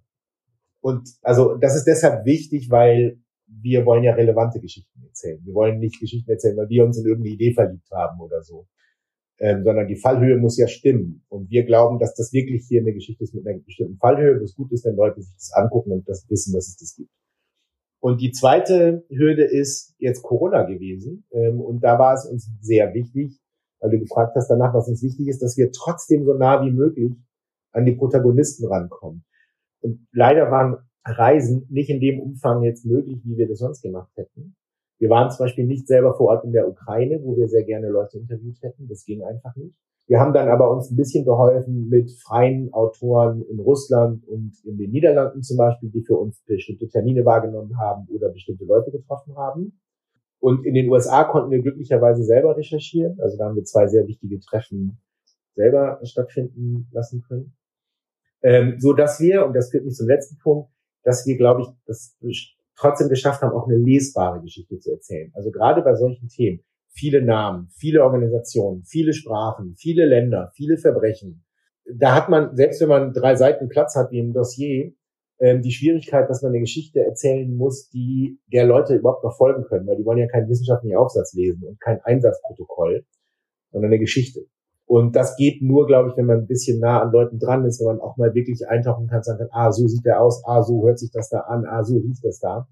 Und 0.80 1.08
also 1.22 1.56
das 1.56 1.76
ist 1.76 1.86
deshalb 1.86 2.26
wichtig, 2.26 2.68
weil 2.70 3.20
wir 3.60 3.84
wollen 3.84 4.04
ja 4.04 4.14
relevante 4.14 4.60
Geschichten 4.60 5.02
erzählen. 5.04 5.40
Wir 5.44 5.54
wollen 5.54 5.78
nicht 5.78 6.00
Geschichten 6.00 6.30
erzählen, 6.30 6.56
weil 6.56 6.68
wir 6.68 6.84
uns 6.84 6.98
in 6.98 7.06
irgendeine 7.06 7.34
Idee 7.34 7.52
verliebt 7.52 7.90
haben 7.90 8.20
oder 8.20 8.42
so. 8.42 8.66
Ähm, 9.38 9.64
sondern 9.64 9.88
die 9.88 9.96
Fallhöhe 9.96 10.36
muss 10.36 10.56
ja 10.56 10.68
stimmen. 10.68 11.24
Und 11.28 11.50
wir 11.50 11.64
glauben, 11.64 11.98
dass 11.98 12.14
das 12.14 12.32
wirklich 12.32 12.64
hier 12.68 12.80
eine 12.80 12.92
Geschichte 12.92 13.24
ist 13.24 13.34
mit 13.34 13.46
einer 13.46 13.58
bestimmten 13.58 13.96
Fallhöhe, 13.98 14.40
was 14.40 14.54
gut 14.54 14.70
ist, 14.72 14.84
wenn 14.84 14.94
Leute 14.94 15.20
sich 15.20 15.34
das 15.34 15.52
angucken 15.52 15.92
und 15.92 16.08
das 16.08 16.28
wissen, 16.28 16.52
dass 16.52 16.68
es 16.68 16.76
das 16.76 16.94
gibt. 16.96 17.10
Und 18.00 18.20
die 18.20 18.32
zweite 18.32 19.04
Hürde 19.08 19.44
ist 19.44 19.94
jetzt 19.98 20.22
Corona 20.22 20.64
gewesen. 20.64 21.24
Ähm, 21.32 21.60
und 21.60 21.82
da 21.82 21.98
war 21.98 22.14
es 22.14 22.26
uns 22.26 22.50
sehr 22.60 22.94
wichtig, 22.94 23.38
weil 23.80 23.90
du 23.90 23.98
gefragt 24.00 24.34
hast 24.36 24.48
danach, 24.48 24.74
was 24.74 24.88
uns 24.88 25.02
wichtig 25.02 25.28
ist, 25.28 25.42
dass 25.42 25.56
wir 25.56 25.70
trotzdem 25.72 26.24
so 26.24 26.34
nah 26.34 26.64
wie 26.64 26.70
möglich 26.70 27.12
an 27.72 27.84
die 27.84 27.94
Protagonisten 27.94 28.66
rankommen. 28.66 29.24
Und 29.80 30.06
leider 30.12 30.50
waren 30.50 30.76
Reisen 31.04 31.66
nicht 31.70 31.90
in 31.90 32.00
dem 32.00 32.20
Umfang 32.20 32.62
jetzt 32.62 32.84
möglich, 32.84 33.20
wie 33.24 33.36
wir 33.36 33.48
das 33.48 33.58
sonst 33.58 33.82
gemacht 33.82 34.10
hätten. 34.16 34.54
Wir 34.98 35.10
waren 35.10 35.30
zum 35.30 35.46
Beispiel 35.46 35.66
nicht 35.66 35.88
selber 35.88 36.14
vor 36.14 36.28
Ort 36.28 36.44
in 36.44 36.52
der 36.52 36.68
Ukraine, 36.68 37.20
wo 37.22 37.36
wir 37.36 37.48
sehr 37.48 37.64
gerne 37.64 37.88
Leute 37.88 38.18
interviewt 38.18 38.62
hätten. 38.62 38.86
Das 38.88 39.04
ging 39.04 39.24
einfach 39.24 39.56
nicht. 39.56 39.74
Wir 40.06 40.20
haben 40.20 40.32
dann 40.32 40.48
aber 40.48 40.70
uns 40.70 40.90
ein 40.90 40.96
bisschen 40.96 41.24
geholfen 41.24 41.88
mit 41.88 42.10
freien 42.10 42.72
Autoren 42.72 43.42
in 43.42 43.58
Russland 43.58 44.26
und 44.28 44.52
in 44.64 44.76
den 44.76 44.90
Niederlanden 44.90 45.42
zum 45.42 45.56
Beispiel, 45.56 45.90
die 45.90 46.02
für 46.02 46.16
uns 46.16 46.42
bestimmte 46.46 46.88
Termine 46.88 47.24
wahrgenommen 47.24 47.78
haben 47.80 48.06
oder 48.14 48.28
bestimmte 48.28 48.64
Leute 48.64 48.90
getroffen 48.90 49.36
haben. 49.36 49.80
Und 50.38 50.66
in 50.66 50.74
den 50.74 50.90
USA 50.90 51.24
konnten 51.24 51.50
wir 51.50 51.62
glücklicherweise 51.62 52.24
selber 52.24 52.56
recherchieren. 52.56 53.18
Also 53.20 53.38
da 53.38 53.46
haben 53.46 53.56
wir 53.56 53.64
zwei 53.64 53.86
sehr 53.86 54.06
wichtige 54.06 54.40
Treffen 54.40 55.00
selber 55.54 56.00
stattfinden 56.02 56.88
lassen 56.92 57.22
können. 57.26 57.54
Ähm, 58.42 58.74
so 58.78 58.92
dass 58.92 59.20
wir, 59.20 59.46
und 59.46 59.54
das 59.54 59.70
führt 59.70 59.84
mich 59.84 59.94
zum 59.94 60.08
letzten 60.08 60.36
Punkt, 60.38 60.68
dass 61.02 61.26
wir, 61.26 61.36
glaube 61.36 61.62
ich, 61.62 61.68
das 61.86 62.16
trotzdem 62.76 63.08
geschafft 63.08 63.42
haben, 63.42 63.52
auch 63.52 63.66
eine 63.66 63.76
lesbare 63.76 64.40
Geschichte 64.40 64.78
zu 64.78 64.92
erzählen. 64.92 65.30
Also 65.34 65.50
gerade 65.50 65.82
bei 65.82 65.94
solchen 65.94 66.28
Themen, 66.28 66.60
viele 66.90 67.22
Namen, 67.22 67.68
viele 67.74 68.04
Organisationen, 68.04 68.84
viele 68.84 69.12
Sprachen, 69.12 69.74
viele 69.76 70.04
Länder, 70.06 70.50
viele 70.54 70.76
Verbrechen. 70.76 71.44
Da 71.84 72.14
hat 72.14 72.28
man, 72.28 72.56
selbst 72.56 72.80
wenn 72.80 72.88
man 72.88 73.12
drei 73.12 73.34
Seiten 73.34 73.68
Platz 73.68 73.96
hat 73.96 74.10
wie 74.10 74.20
ein 74.20 74.32
Dossier, 74.32 74.92
ähm, 75.40 75.62
die 75.62 75.72
Schwierigkeit, 75.72 76.30
dass 76.30 76.42
man 76.42 76.52
eine 76.52 76.60
Geschichte 76.60 77.00
erzählen 77.00 77.52
muss, 77.54 77.88
die 77.88 78.38
der 78.52 78.64
Leute 78.64 78.94
überhaupt 78.94 79.24
noch 79.24 79.36
folgen 79.36 79.64
können, 79.64 79.86
weil 79.86 79.96
die 79.96 80.04
wollen 80.04 80.18
ja 80.18 80.28
keinen 80.28 80.48
wissenschaftlichen 80.48 80.96
Aufsatz 80.96 81.34
lesen 81.34 81.64
und 81.64 81.80
kein 81.80 82.00
Einsatzprotokoll, 82.02 83.04
sondern 83.72 83.90
eine 83.90 83.98
Geschichte. 83.98 84.46
Und 84.92 85.16
das 85.16 85.37
geht 85.37 85.62
nur, 85.62 85.87
glaube 85.87 86.11
ich, 86.11 86.18
wenn 86.18 86.26
man 86.26 86.40
ein 86.40 86.46
bisschen 86.46 86.78
nah 86.78 87.00
an 87.00 87.12
Leuten 87.12 87.38
dran 87.38 87.64
ist, 87.64 87.81
wenn 87.81 87.96
man 87.96 88.00
auch 88.00 88.18
mal 88.18 88.35
wirklich 88.35 88.68
eintauchen 88.68 89.07
kann, 89.07 89.22
sagen 89.22 89.38
kann, 89.38 89.48
ah, 89.50 89.72
so 89.72 89.88
sieht 89.88 90.05
der 90.05 90.20
aus, 90.20 90.42
ah, 90.44 90.62
so 90.62 90.87
hört 90.87 90.98
sich 90.98 91.11
das 91.11 91.31
da 91.31 91.38
an, 91.38 91.64
ah, 91.64 91.83
so 91.83 91.96
riecht 91.96 92.22
das 92.22 92.40
da. 92.40 92.68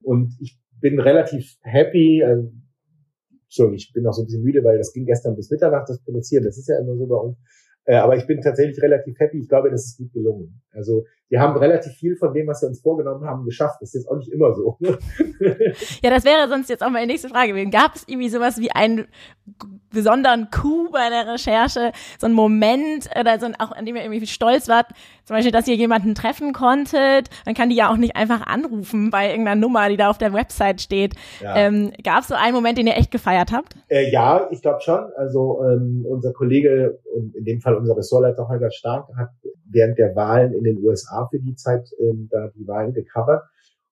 Und 0.00 0.36
ich 0.40 0.56
bin 0.80 1.00
relativ 1.00 1.56
happy, 1.62 2.20
äh, 2.20 2.44
sorry, 3.48 3.74
ich 3.74 3.92
bin 3.92 4.04
noch 4.04 4.12
so 4.12 4.22
ein 4.22 4.26
bisschen 4.26 4.44
müde, 4.44 4.62
weil 4.62 4.78
das 4.78 4.92
ging 4.92 5.04
gestern 5.04 5.34
bis 5.34 5.50
Mitternacht, 5.50 5.88
das 5.88 6.00
Produzieren, 6.04 6.44
das 6.44 6.58
ist 6.58 6.68
ja 6.68 6.78
immer 6.78 6.94
so 6.94 7.08
bei 7.08 7.16
uns. 7.16 7.38
Äh, 7.86 7.96
aber 7.96 8.16
ich 8.16 8.26
bin 8.28 8.40
tatsächlich 8.40 8.80
relativ 8.80 9.18
happy. 9.18 9.40
Ich 9.40 9.48
glaube, 9.48 9.68
das 9.68 9.84
ist 9.84 9.98
gut 9.98 10.12
gelungen. 10.12 10.62
Also 10.70 11.06
wir 11.30 11.40
haben 11.40 11.56
relativ 11.56 11.92
viel 11.94 12.16
von 12.16 12.32
dem, 12.32 12.46
was 12.46 12.62
wir 12.62 12.68
uns 12.68 12.80
vorgenommen 12.80 13.26
haben, 13.26 13.44
geschafft. 13.44 13.78
Das 13.80 13.94
ist 13.94 14.02
jetzt 14.02 14.10
auch 14.10 14.16
nicht 14.16 14.30
immer 14.30 14.52
so. 14.54 14.78
ja, 14.80 16.10
das 16.10 16.24
wäre 16.24 16.48
sonst 16.48 16.68
jetzt 16.68 16.84
auch 16.84 16.90
meine 16.90 17.06
nächste 17.06 17.28
Frage 17.28 17.48
gewesen. 17.48 17.70
Gab 17.70 17.94
es 17.94 18.04
irgendwie 18.06 18.28
sowas 18.28 18.58
wie 18.58 18.70
einen 18.70 19.06
besonderen 19.90 20.50
Coup 20.50 20.92
bei 20.92 21.08
der 21.08 21.32
Recherche, 21.32 21.92
so 22.18 22.26
einen 22.26 22.34
Moment 22.34 23.08
oder 23.18 23.38
so 23.38 23.46
ein, 23.46 23.54
auch 23.58 23.72
an 23.72 23.86
dem 23.86 23.96
ihr 23.96 24.02
irgendwie 24.02 24.26
stolz 24.26 24.68
wart, 24.68 24.88
zum 25.24 25.36
Beispiel, 25.36 25.52
dass 25.52 25.66
ihr 25.66 25.76
jemanden 25.76 26.14
treffen 26.14 26.52
konntet, 26.52 27.30
dann 27.46 27.54
kann 27.54 27.70
die 27.70 27.76
ja 27.76 27.90
auch 27.90 27.96
nicht 27.96 28.16
einfach 28.16 28.46
anrufen 28.46 29.10
bei 29.10 29.30
irgendeiner 29.30 29.58
Nummer, 29.58 29.88
die 29.88 29.96
da 29.96 30.10
auf 30.10 30.18
der 30.18 30.32
Website 30.34 30.82
steht. 30.82 31.14
Ja. 31.40 31.56
Ähm, 31.56 31.92
Gab 32.02 32.20
es 32.20 32.28
so 32.28 32.34
einen 32.34 32.54
Moment, 32.54 32.76
den 32.76 32.86
ihr 32.86 32.96
echt 32.96 33.10
gefeiert 33.10 33.50
habt? 33.52 33.76
Äh, 33.88 34.10
ja, 34.10 34.48
ich 34.50 34.60
glaube 34.60 34.80
schon. 34.82 35.00
Also 35.16 35.62
ähm, 35.64 36.04
unser 36.06 36.32
Kollege 36.32 36.98
und 37.14 37.34
in 37.34 37.44
dem 37.44 37.60
Fall 37.60 37.74
unser 37.74 37.96
Ressortleiter 37.96 38.48
Holger 38.48 38.70
Stark 38.70 39.08
hat 39.16 39.30
während 39.70 39.98
der 39.98 40.14
Wahlen 40.14 40.52
in 40.52 40.64
den 40.64 40.84
USA 40.84 41.13
für 41.30 41.38
die 41.38 41.54
Zeit 41.54 41.88
ähm, 41.98 42.28
da 42.30 42.48
die 42.54 42.66
Wahlen 42.66 42.92
gecovert 42.92 43.42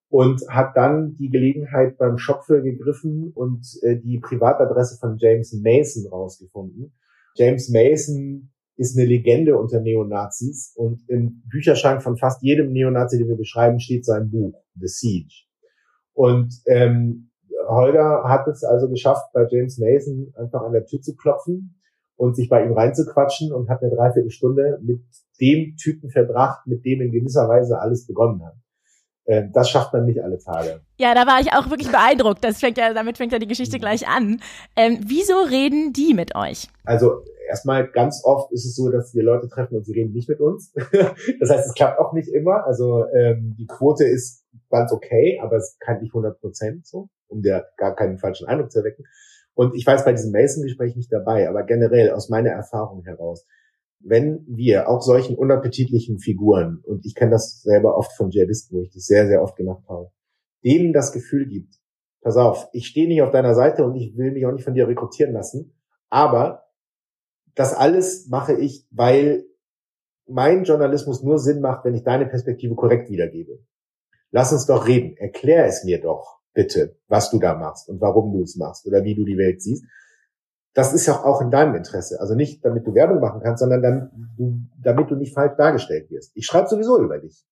und 0.09 0.43
hat 0.49 0.77
dann 0.77 1.17
die 1.17 1.31
Gelegenheit 1.31 1.97
beim 1.97 2.19
Shopful 2.19 2.63
gegriffen 2.63 3.33
und 3.35 3.67
äh, 3.83 3.97
die 3.97 4.19
Privatadresse 4.19 4.99
von 4.99 5.17
James 5.19 5.53
Mason 5.55 6.07
rausgefunden. 6.11 6.93
James 7.35 7.71
Mason 7.71 8.51
ist 8.77 8.99
eine 8.99 9.07
Legende 9.07 9.57
unter 9.57 9.81
Neonazis 9.81 10.75
und 10.77 11.03
im 11.09 11.43
Bücherschrank 11.51 12.03
von 12.03 12.17
fast 12.17 12.43
jedem 12.43 12.73
Neonazi, 12.73 13.19
den 13.19 13.29
wir 13.29 13.37
beschreiben, 13.37 13.81
steht 13.81 14.05
sein 14.05 14.31
Buch, 14.31 14.55
The 14.75 14.89
Siege. 14.89 15.35
Und 16.13 16.53
ähm, 16.67 17.31
Holger 17.67 18.25
hat 18.25 18.47
es 18.49 18.65
also 18.65 18.89
geschafft, 18.89 19.33
bei 19.33 19.47
James 19.49 19.79
Mason 19.79 20.33
einfach 20.37 20.63
an 20.63 20.73
der 20.73 20.85
Tür 20.85 21.01
zu 21.01 21.17
klopfen 21.17 21.82
und 22.23 22.37
sich 22.37 22.49
bei 22.49 22.65
ihm 22.65 22.73
reinzuquatschen 22.73 23.53
und 23.53 23.69
hat 23.69 23.83
eine 23.83 23.91
Dreiviertelstunde 23.91 24.79
mit 24.81 25.03
dem 25.41 25.75
Typen 25.77 26.09
verbracht, 26.09 26.69
mit 26.69 26.85
dem 26.85 27.01
in 27.01 27.11
gewisser 27.11 27.49
Weise 27.49 27.81
alles 27.81 28.07
begonnen 28.07 28.45
hat. 28.45 28.55
Ähm, 29.27 29.51
das 29.53 29.69
schafft 29.69 29.93
man 29.93 30.05
nicht 30.05 30.23
alle 30.23 30.39
Tage. 30.39 30.83
Ja, 30.99 31.17
da 31.17 31.27
war 31.27 31.41
ich 31.41 31.53
auch 31.53 31.69
wirklich 31.69 31.91
beeindruckt. 31.91 32.45
Das 32.45 32.61
fängt 32.61 32.79
ja, 32.79 32.95
damit 32.95 33.19
fängt 33.19 33.33
ja 33.33 33.41
die 33.41 33.49
Geschichte 33.49 33.77
mhm. 33.77 33.81
gleich 33.81 34.07
an. 34.07 34.41
Ähm, 34.77 35.01
wieso 35.05 35.35
reden 35.43 35.93
die 35.93 36.15
mit 36.15 36.37
euch? 36.37 36.69
Also 36.85 37.25
erstmal 37.49 37.89
ganz 37.89 38.23
oft 38.25 38.53
ist 38.53 38.67
es 38.67 38.77
so, 38.77 38.89
dass 38.89 39.13
wir 39.17 39.25
Leute 39.25 39.49
treffen 39.49 39.75
und 39.75 39.85
sie 39.85 39.93
reden 39.93 40.13
nicht 40.13 40.29
mit 40.29 40.39
uns. 40.39 40.73
das 41.41 41.51
heißt, 41.51 41.71
es 41.71 41.75
klappt 41.75 41.99
auch 41.99 42.13
nicht 42.13 42.29
immer. 42.29 42.65
Also 42.67 43.05
ähm, 43.17 43.57
die 43.59 43.67
Quote 43.67 44.05
ist 44.05 44.45
ganz 44.71 44.93
okay, 44.93 45.41
aber 45.43 45.57
es 45.57 45.77
kann 45.81 46.01
nicht 46.01 46.15
100 46.15 46.41
Prozent 46.41 46.87
so, 46.87 47.09
um 47.27 47.43
dir 47.43 47.67
gar 47.79 47.97
keinen 47.97 48.19
falschen 48.19 48.47
Eindruck 48.47 48.71
zu 48.71 48.79
erwecken. 48.79 49.07
Und 49.55 49.75
ich 49.75 49.87
weiß 49.87 50.05
bei 50.05 50.13
diesem 50.13 50.33
Mason-Gespräch 50.33 50.97
nicht 50.97 51.13
dabei, 51.13 51.49
aber 51.49 51.63
generell 51.65 52.11
aus 52.11 52.29
meiner 52.29 52.51
Erfahrung 52.51 53.05
heraus, 53.05 53.47
wenn 54.01 54.45
wir 54.49 54.89
auch 54.89 55.03
solchen 55.03 55.37
unappetitlichen 55.37 56.19
Figuren, 56.19 56.83
und 56.85 57.05
ich 57.05 57.15
kenne 57.15 57.33
das 57.33 57.63
selber 57.63 57.97
oft 57.97 58.13
von 58.13 58.31
Dschihadisten, 58.31 58.77
wo 58.77 58.83
ich 58.83 58.91
das 58.91 59.05
sehr, 59.05 59.27
sehr 59.27 59.43
oft 59.43 59.57
gemacht 59.57 59.85
habe, 59.89 60.11
denen 60.65 60.93
das 60.93 61.13
Gefühl 61.13 61.47
gibt, 61.47 61.77
pass 62.21 62.37
auf, 62.37 62.69
ich 62.73 62.87
stehe 62.87 63.09
nicht 63.09 63.23
auf 63.23 63.31
deiner 63.31 63.55
Seite 63.55 63.85
und 63.85 63.95
ich 63.95 64.17
will 64.17 64.33
mich 64.33 64.47
auch 64.47 64.53
nicht 64.53 64.65
von 64.65 64.75
dir 64.75 64.89
rekrutieren 64.89 65.33
lassen, 65.33 65.75
aber 66.09 66.65
das 67.55 67.75
alles 67.75 68.29
mache 68.29 68.55
ich, 68.55 68.87
weil 68.91 69.45
mein 70.27 70.65
Journalismus 70.65 71.23
nur 71.23 71.39
Sinn 71.39 71.61
macht, 71.61 71.85
wenn 71.85 71.95
ich 71.95 72.05
deine 72.05 72.27
Perspektive 72.27 72.75
korrekt 72.75 73.11
wiedergebe. 73.11 73.59
Lass 74.31 74.53
uns 74.53 74.67
doch 74.67 74.87
reden. 74.87 75.17
Erklär 75.19 75.67
es 75.67 75.85
mir 75.85 76.01
doch 76.01 76.42
bitte, 76.55 76.97
was 77.09 77.31
du 77.31 77.39
da 77.39 77.55
machst 77.55 77.89
und 77.89 78.01
warum 78.01 78.33
du 78.33 78.43
es 78.43 78.57
machst 78.57 78.87
oder 78.87 79.05
wie 79.05 79.15
du 79.15 79.25
die 79.25 79.39
Welt 79.39 79.63
siehst. 79.63 79.85
Das 80.75 80.95
ist 80.95 81.07
ja 81.07 81.23
auch 81.23 81.43
in 81.43 81.51
deinem 81.51 81.75
Interesse. 81.75 82.19
Also 82.21 82.35
nicht, 82.35 82.65
damit 82.65 82.87
du 82.87 82.95
Werbung 82.95 83.21
machen 83.21 83.43
kannst, 83.43 83.61
sondern 83.61 83.83
damit 83.83 84.11
du, 84.39 84.61
damit 84.83 85.11
du 85.11 85.17
nicht 85.17 85.35
falsch 85.35 85.57
dargestellt 85.57 86.11
wirst. 86.11 86.33
Ich 86.35 86.47
schreibe 86.47 86.69
sowieso 86.69 87.03
über 87.03 87.19
dich. 87.19 87.45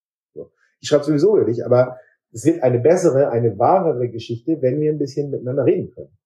Ich 0.80 0.88
schreibe 0.88 1.04
sowieso 1.04 1.36
über 1.36 1.44
dich, 1.44 1.64
aber 1.64 1.98
es 2.32 2.44
wird 2.44 2.62
eine 2.62 2.78
bessere, 2.78 3.30
eine 3.30 3.58
wahrere 3.58 4.08
Geschichte, 4.08 4.62
wenn 4.62 4.80
wir 4.80 4.90
ein 4.90 4.98
bisschen 4.98 5.30
miteinander 5.30 5.64
reden 5.64 5.90
können. 5.90 6.16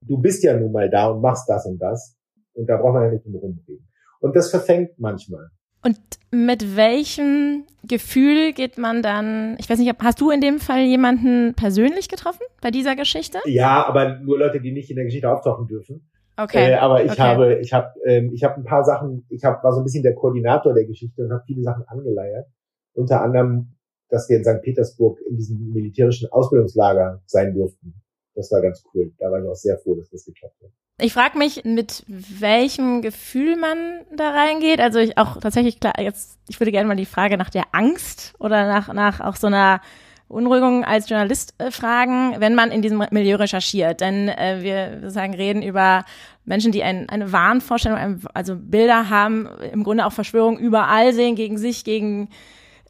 Du 0.00 0.18
bist 0.18 0.42
ja 0.42 0.58
nun 0.58 0.72
mal 0.72 0.90
da 0.90 1.08
und 1.08 1.20
machst 1.20 1.48
das 1.48 1.66
und 1.66 1.78
das. 1.78 2.16
Und 2.54 2.66
da 2.66 2.76
braucht 2.76 2.94
man 2.94 3.04
ja 3.04 3.10
nicht 3.10 3.24
drum 3.24 3.36
rumreden. 3.36 3.88
Und 4.20 4.34
das 4.34 4.50
verfängt 4.50 4.98
manchmal. 4.98 5.50
Und 5.82 5.98
mit 6.30 6.76
welchem 6.76 7.64
Gefühl 7.84 8.52
geht 8.52 8.78
man 8.78 9.02
dann, 9.02 9.56
ich 9.58 9.70
weiß 9.70 9.78
nicht, 9.78 9.94
hast 10.02 10.20
du 10.20 10.30
in 10.30 10.40
dem 10.40 10.58
Fall 10.58 10.82
jemanden 10.82 11.54
persönlich 11.54 12.08
getroffen 12.08 12.42
bei 12.60 12.70
dieser 12.70 12.96
Geschichte? 12.96 13.38
Ja, 13.44 13.86
aber 13.86 14.18
nur 14.18 14.38
Leute, 14.38 14.60
die 14.60 14.72
nicht 14.72 14.90
in 14.90 14.96
der 14.96 15.04
Geschichte 15.04 15.30
auftauchen 15.30 15.66
dürfen. 15.68 16.08
Okay. 16.36 16.72
Äh, 16.72 16.74
aber 16.74 17.04
ich 17.04 17.12
okay. 17.12 17.22
habe, 17.22 17.58
ich 17.60 17.72
habe, 17.72 17.88
ähm, 18.04 18.30
ich 18.34 18.44
habe 18.44 18.56
ein 18.56 18.64
paar 18.64 18.84
Sachen, 18.84 19.26
ich 19.30 19.44
habe 19.44 19.62
war 19.62 19.72
so 19.72 19.80
ein 19.80 19.84
bisschen 19.84 20.02
der 20.02 20.14
Koordinator 20.14 20.74
der 20.74 20.84
Geschichte 20.84 21.22
und 21.22 21.32
habe 21.32 21.44
viele 21.46 21.62
Sachen 21.62 21.84
angeleiert. 21.86 22.46
Unter 22.92 23.22
anderem, 23.22 23.76
dass 24.08 24.28
wir 24.28 24.36
in 24.36 24.44
St. 24.44 24.62
Petersburg 24.62 25.18
in 25.28 25.36
diesem 25.36 25.70
militärischen 25.72 26.30
Ausbildungslager 26.30 27.22
sein 27.26 27.54
durften. 27.54 27.94
Das 28.36 28.52
war 28.52 28.60
ganz 28.60 28.84
cool. 28.94 29.12
Da 29.18 29.30
war 29.30 29.42
ich 29.42 29.48
auch 29.48 29.54
sehr 29.54 29.78
froh, 29.78 29.94
dass 29.96 30.10
das 30.10 30.24
geklappt 30.24 30.54
hat. 30.62 30.70
Ich 30.98 31.12
frage 31.12 31.36
mich, 31.36 31.64
mit 31.64 32.04
welchem 32.06 33.02
Gefühl 33.02 33.56
man 33.56 34.04
da 34.14 34.30
reingeht. 34.30 34.80
Also 34.80 34.98
ich 34.98 35.18
auch 35.18 35.38
tatsächlich 35.38 35.80
klar, 35.80 35.94
jetzt, 35.98 36.38
ich 36.48 36.60
würde 36.60 36.70
gerne 36.70 36.86
mal 36.86 36.96
die 36.96 37.06
Frage 37.06 37.36
nach 37.36 37.50
der 37.50 37.64
Angst 37.72 38.34
oder 38.38 38.66
nach, 38.66 38.92
nach 38.92 39.20
auch 39.20 39.36
so 39.36 39.46
einer 39.46 39.80
Unruhigung 40.28 40.84
als 40.84 41.08
Journalist 41.08 41.54
äh, 41.58 41.70
fragen, 41.70 42.36
wenn 42.38 42.54
man 42.54 42.70
in 42.70 42.82
diesem 42.82 43.02
Milieu 43.10 43.36
recherchiert. 43.36 44.00
Denn 44.00 44.28
äh, 44.28 44.58
wir 44.60 45.00
sozusagen 45.00 45.34
reden 45.34 45.62
über 45.62 46.04
Menschen, 46.44 46.72
die 46.72 46.82
ein, 46.82 47.08
eine 47.08 47.32
Wahnvorstellung, 47.32 48.22
also 48.34 48.56
Bilder 48.56 49.08
haben, 49.08 49.48
im 49.72 49.84
Grunde 49.84 50.06
auch 50.06 50.12
Verschwörungen 50.12 50.60
überall 50.60 51.12
sehen, 51.12 51.36
gegen 51.36 51.58
sich, 51.58 51.84
gegen 51.84 52.28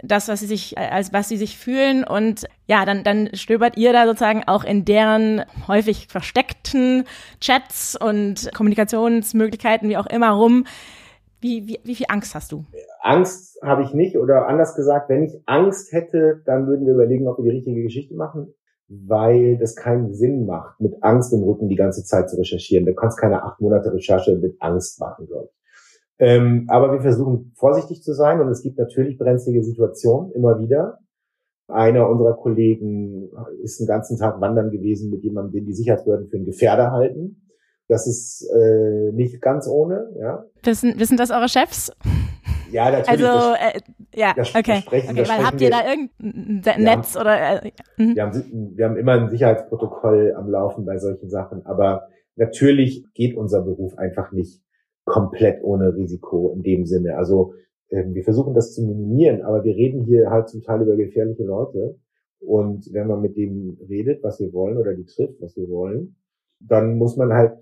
das, 0.02 0.28
was 0.28 0.40
sie 0.40 0.46
sich, 0.46 0.78
als 0.78 1.12
was 1.12 1.28
sie 1.28 1.36
sich 1.36 1.58
fühlen. 1.58 2.04
Und 2.04 2.46
ja, 2.66 2.84
dann, 2.84 3.04
dann 3.04 3.30
stöbert 3.34 3.76
ihr 3.76 3.92
da 3.92 4.06
sozusagen 4.06 4.44
auch 4.46 4.64
in 4.64 4.84
deren 4.84 5.42
häufig 5.68 6.08
versteckten 6.08 7.04
Chats 7.40 7.96
und 7.96 8.50
Kommunikationsmöglichkeiten, 8.54 9.88
wie 9.88 9.96
auch 9.96 10.06
immer 10.06 10.30
rum. 10.30 10.64
Wie, 11.40 11.66
wie, 11.66 11.78
wie 11.84 11.94
viel 11.94 12.06
Angst 12.08 12.34
hast 12.34 12.52
du? 12.52 12.64
Angst 13.02 13.58
habe 13.62 13.82
ich 13.82 13.94
nicht 13.94 14.16
oder 14.16 14.48
anders 14.48 14.74
gesagt, 14.74 15.08
wenn 15.08 15.24
ich 15.24 15.42
Angst 15.46 15.92
hätte, 15.92 16.42
dann 16.46 16.66
würden 16.66 16.86
wir 16.86 16.94
überlegen, 16.94 17.28
ob 17.28 17.38
wir 17.38 17.44
die 17.44 17.56
richtige 17.56 17.82
Geschichte 17.82 18.14
machen, 18.14 18.54
weil 18.88 19.58
das 19.58 19.76
keinen 19.76 20.14
Sinn 20.14 20.46
macht, 20.46 20.80
mit 20.80 21.02
Angst 21.02 21.32
im 21.32 21.42
Rücken 21.42 21.68
die 21.68 21.76
ganze 21.76 22.04
Zeit 22.04 22.30
zu 22.30 22.36
recherchieren. 22.36 22.86
Du 22.86 22.94
kannst 22.94 23.18
keine 23.18 23.42
acht 23.42 23.60
Monate 23.60 23.92
Recherche 23.92 24.36
mit 24.36 24.56
Angst 24.60 24.98
machen, 24.98 25.26
glaube 25.26 25.48
ich. 25.50 25.55
Ähm, 26.18 26.66
aber 26.68 26.92
wir 26.92 27.00
versuchen 27.00 27.52
vorsichtig 27.56 28.02
zu 28.02 28.14
sein 28.14 28.40
und 28.40 28.48
es 28.48 28.62
gibt 28.62 28.78
natürlich 28.78 29.18
brenzlige 29.18 29.62
Situationen 29.62 30.32
immer 30.32 30.58
wieder. 30.58 30.98
Einer 31.68 32.08
unserer 32.08 32.34
Kollegen 32.34 33.28
ist 33.62 33.80
den 33.80 33.86
ganzen 33.86 34.18
Tag 34.18 34.40
wandern 34.40 34.70
gewesen 34.70 35.10
mit 35.10 35.24
jemandem, 35.24 35.52
den 35.52 35.66
die 35.66 35.74
Sicherheitsbehörden 35.74 36.28
für 36.28 36.36
einen 36.36 36.46
Gefährder 36.46 36.92
halten. 36.92 37.42
Das 37.88 38.06
ist 38.06 38.48
äh, 38.50 39.12
nicht 39.12 39.40
ganz 39.42 39.68
ohne, 39.68 40.08
ja. 40.18 40.44
Wissen, 40.62 40.98
wissen 40.98 41.16
das 41.16 41.30
eure 41.30 41.48
Chefs? 41.48 41.92
Ja, 42.70 42.90
natürlich. 42.90 43.24
Also, 43.24 43.54
äh, 43.54 43.80
ja, 44.14 44.34
okay. 44.36 44.82
okay 44.86 45.28
weil 45.28 45.44
habt 45.44 45.60
ihr 45.60 45.70
da 45.70 45.82
irgendein 45.88 46.82
Netz 46.82 47.14
haben, 47.14 47.20
oder? 47.20 47.64
Äh, 47.64 47.70
mhm. 47.96 48.14
wir, 48.16 48.22
haben, 48.22 48.76
wir 48.76 48.84
haben 48.84 48.96
immer 48.96 49.12
ein 49.12 49.30
Sicherheitsprotokoll 49.30 50.34
am 50.36 50.48
Laufen 50.48 50.84
bei 50.84 50.98
solchen 50.98 51.30
Sachen, 51.30 51.64
aber 51.64 52.08
natürlich 52.34 53.06
geht 53.14 53.36
unser 53.36 53.62
Beruf 53.62 53.96
einfach 53.98 54.32
nicht 54.32 54.62
komplett 55.06 55.62
ohne 55.62 55.94
Risiko 55.94 56.52
in 56.54 56.62
dem 56.62 56.84
Sinne. 56.84 57.16
Also 57.16 57.54
ähm, 57.90 58.14
wir 58.14 58.24
versuchen 58.24 58.52
das 58.52 58.74
zu 58.74 58.84
minimieren, 58.84 59.42
aber 59.42 59.64
wir 59.64 59.74
reden 59.74 60.04
hier 60.04 60.30
halt 60.30 60.48
zum 60.48 60.62
Teil 60.62 60.82
über 60.82 60.96
gefährliche 60.96 61.44
Leute. 61.44 61.98
Und 62.40 62.92
wenn 62.92 63.06
man 63.06 63.22
mit 63.22 63.36
denen 63.36 63.78
redet, 63.88 64.22
was 64.22 64.38
wir 64.40 64.52
wollen, 64.52 64.76
oder 64.76 64.94
die 64.94 65.06
trifft, 65.06 65.40
was 65.40 65.56
wir 65.56 65.68
wollen, 65.68 66.16
dann 66.60 66.98
muss 66.98 67.16
man 67.16 67.32
halt 67.32 67.56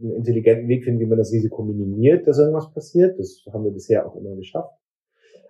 einen 0.00 0.12
intelligenten 0.12 0.68
Weg 0.68 0.84
finden, 0.84 1.00
wie 1.00 1.06
man 1.06 1.18
das 1.18 1.32
Risiko 1.32 1.62
minimiert, 1.62 2.26
dass 2.26 2.38
irgendwas 2.38 2.72
passiert. 2.72 3.18
Das 3.18 3.44
haben 3.52 3.64
wir 3.64 3.70
bisher 3.70 4.06
auch 4.06 4.16
immer 4.16 4.34
geschafft. 4.34 4.72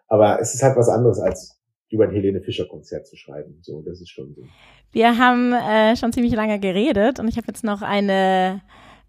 Aber 0.09 0.41
es 0.41 0.55
ist 0.55 0.63
halt 0.63 0.77
was 0.77 0.89
anderes 0.89 1.19
als 1.21 1.61
über 1.91 2.05
ein 2.05 2.11
Helene 2.11 2.41
Fischer 2.41 2.67
Konzert 2.67 3.07
zu 3.07 3.17
schreiben. 3.17 3.59
So, 3.63 3.83
das 3.83 4.01
ist 4.01 4.11
schon 4.11 4.35
so. 4.35 4.43
Wir 4.93 5.19
haben 5.19 5.53
äh, 5.53 5.97
schon 5.97 6.13
ziemlich 6.13 6.35
lange 6.35 6.59
geredet 6.59 7.21
und 7.21 7.29
ich 7.29 7.37
habe 7.37 7.47
jetzt 7.49 7.65
noch 7.65 7.83
eine 7.83 8.63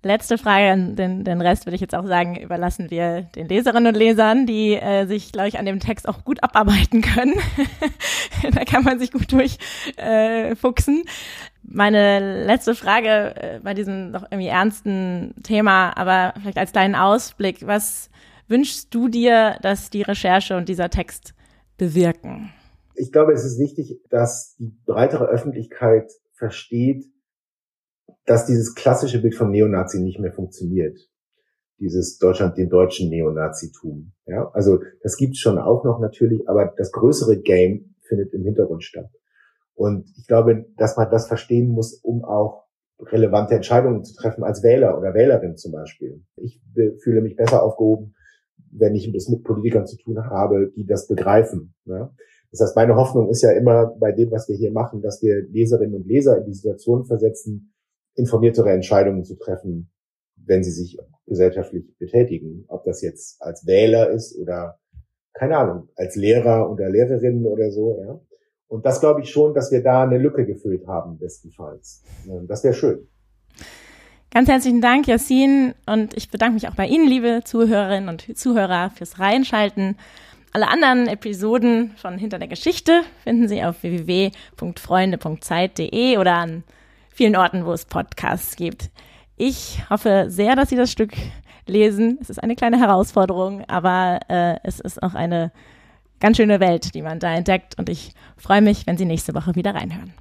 letzte 0.06 0.38
Frage, 0.38 0.94
den, 0.94 1.24
den 1.24 1.41
Rest 1.41 1.65
würde 1.65 1.76
ich 1.76 1.82
jetzt 1.82 1.96
auch 1.96 2.06
sagen, 2.06 2.38
überlassen 2.38 2.89
wir 2.89 3.24
den 3.36 3.48
Leserinnen 3.48 3.94
und 3.94 4.00
Lesern, 4.00 4.46
die 4.46 4.76
äh, 4.76 5.06
sich, 5.06 5.32
glaube 5.32 5.50
ich, 5.50 5.60
an 5.60 5.65
dem 5.65 5.80
Text 5.80 6.08
auch 6.08 6.24
gut 6.24 6.44
abarbeiten 6.44 7.02
können. 7.02 7.34
da 8.54 8.63
kann 8.63 8.84
man 8.84 9.00
sich 9.00 9.12
gut 9.12 9.32
durchfuchsen. 9.32 10.98
Äh, 10.98 11.10
Meine 11.63 12.46
letzte 12.46 12.76
Frage 12.76 13.36
äh, 13.36 13.60
bei 13.62 13.74
diesem 13.74 14.13
doch 14.13 14.24
irgendwie 14.30 14.48
ernsten 14.48 15.34
Thema, 15.44 15.98
aber 15.98 16.34
vielleicht 16.39 16.60
als 16.60 16.72
kleinen 16.72 16.96
Ausblick, 16.96 17.65
was 17.68 18.10
wünschst 18.48 18.94
du 18.94 19.08
dir, 19.08 19.58
dass 19.62 19.89
die 19.89 20.04
Recherche 20.04 20.56
und 20.56 20.70
dieser 20.70 20.89
Text 20.89 21.34
bewirken? 21.78 22.54
Ich 22.94 23.12
glaube, 23.12 23.34
es 23.34 23.44
ist 23.44 23.60
wichtig, 23.60 24.00
dass 24.10 24.56
die 24.58 24.72
breitere 24.86 25.26
Öffentlichkeit 25.26 26.12
versteht, 26.32 27.06
dass 28.26 28.46
dieses 28.46 28.76
klassische 28.76 29.22
Bild 29.22 29.36
vom 29.36 29.52
Neonazi 29.52 30.02
nicht 30.02 30.20
mehr 30.20 30.34
funktioniert. 30.34 30.98
Dieses 31.80 32.18
Deutschland, 32.18 32.58
den 32.58 32.70
deutschen 32.70 33.10
Neonazitum. 33.10 34.14
Ja, 34.26 34.50
also 34.54 34.80
das 35.04 35.18
gibt's 35.18 35.40
schon 35.40 35.58
auch 35.58 35.84
noch 35.84 36.00
natürlich, 36.00 36.48
aber 36.48 36.74
das 36.78 36.92
größere 36.92 37.42
Game 37.42 37.96
findet 38.02 38.34
im 38.34 38.44
Hintergrund 38.44 38.84
statt. 38.84 39.10
Und 39.74 40.10
ich 40.18 40.26
glaube, 40.26 40.66
dass 40.78 40.96
man 40.96 41.12
das 41.12 41.28
verstehen 41.28 41.68
muss, 41.68 42.00
um 42.02 42.24
auch 42.24 42.64
relevante 43.00 43.56
Entscheidungen 43.56 44.04
zu 44.04 44.16
treffen 44.16 44.44
als 44.44 44.64
Wähler 44.64 44.98
oder 44.98 45.14
Wählerin 45.14 45.58
zum 45.58 45.74
Beispiel. 45.74 46.24
Ich 46.38 46.62
fühle 47.04 47.22
mich 47.22 47.36
besser 47.36 47.62
aufgehoben, 47.62 48.16
wenn 48.72 48.96
ich 48.96 49.14
es 49.14 49.28
mit 49.28 49.44
Politikern 49.44 49.86
zu 49.86 49.98
tun 49.98 50.18
habe, 50.30 50.72
die 50.76 50.86
das 50.86 51.08
begreifen. 51.08 51.74
Ja? 51.86 52.14
Das 52.52 52.62
heißt, 52.62 52.76
meine 52.78 52.96
Hoffnung 52.96 53.30
ist 53.30 53.42
ja 53.42 53.52
immer 53.52 53.88
bei 54.00 54.14
dem, 54.14 54.32
was 54.32 54.48
wir 54.48 54.56
hier 54.56 54.72
machen, 54.72 55.02
dass 55.02 55.22
wir 55.22 55.44
Leserinnen 55.50 55.96
und 55.96 56.08
Leser 56.08 56.38
in 56.38 56.46
die 56.46 56.54
Situation 56.54 57.06
versetzen, 57.06 57.74
informiertere 58.15 58.71
Entscheidungen 58.71 59.23
zu 59.23 59.36
treffen, 59.36 59.91
wenn 60.36 60.63
sie 60.63 60.71
sich 60.71 60.97
gesellschaftlich 61.28 61.86
betätigen. 61.97 62.65
Ob 62.67 62.84
das 62.86 63.01
jetzt 63.01 63.41
als 63.41 63.65
Wähler 63.65 64.10
ist 64.10 64.38
oder, 64.38 64.80
keine 65.34 65.58
Ahnung, 65.58 65.89
als 65.95 66.15
Lehrer 66.15 66.71
oder 66.71 66.89
Lehrerin 66.89 67.45
oder 67.45 67.71
so, 67.71 67.99
ja. 68.01 68.19
Und 68.67 68.84
das 68.86 68.99
glaube 68.99 69.21
ich 69.21 69.30
schon, 69.30 69.54
dass 69.54 69.71
wir 69.71 69.84
da 69.84 70.04
eine 70.04 70.17
Lücke 70.17 70.45
gefüllt 70.45 70.88
haben, 70.88 71.19
bestenfalls. 71.19 72.04
Das 72.47 72.63
wäre 72.63 72.73
schön. 72.73 73.08
Ganz 74.32 74.49
herzlichen 74.49 74.82
Dank, 74.82 75.08
Yassin. 75.08 75.75
Und 75.86 76.17
ich 76.17 76.32
bedanke 76.32 76.56
mich 76.56 76.67
auch 76.67 76.73
bei 76.75 76.88
Ihnen, 76.88 77.08
liebe 77.08 77.41
Zuhörerinnen 77.45 78.10
und 78.10 78.38
Zuhörer, 78.38 78.89
fürs 78.89 79.19
Reinschalten. 79.19 79.97
Alle 80.51 80.67
anderen 80.67 81.08
Episoden 81.08 81.91
von 81.95 82.17
Hinter 82.17 82.39
der 82.39 82.47
Geschichte 82.47 83.04
finden 83.23 83.47
Sie 83.47 83.63
auf 83.63 83.84
www.freunde.zeit.de 83.84 86.17
oder 86.17 86.34
an 86.34 86.63
vielen 87.15 87.38
Orten, 87.38 87.65
wo 87.65 87.71
es 87.71 87.86
Podcasts 87.86 88.58
gibt. 88.58 88.91
Ich 89.38 89.82
hoffe 89.89 90.25
sehr, 90.28 90.56
dass 90.56 90.69
Sie 90.69 90.75
das 90.75 90.91
Stück 90.91 91.13
lesen. 91.65 92.19
Es 92.21 92.30
ist 92.30 92.43
eine 92.43 92.56
kleine 92.56 92.78
Herausforderung, 92.78 93.63
aber 93.69 94.19
äh, 94.28 94.58
es 94.63 94.82
ist 94.82 95.01
auch 95.01 95.15
eine 95.15 95.51
ganz 96.19 96.38
schöne 96.38 96.60
Welt, 96.60 96.93
die 96.93 97.01
man 97.01 97.19
da 97.19 97.34
entdeckt. 97.34 97.80
Und 97.80 97.88
ich 97.88 98.12
freue 98.38 98.62
mich, 98.62 98.86
wenn 98.86 98.97
Sie 98.97 99.06
nächste 99.06 99.34
Woche 99.34 99.56
wieder 99.56 99.73
reinhören. 99.73 100.13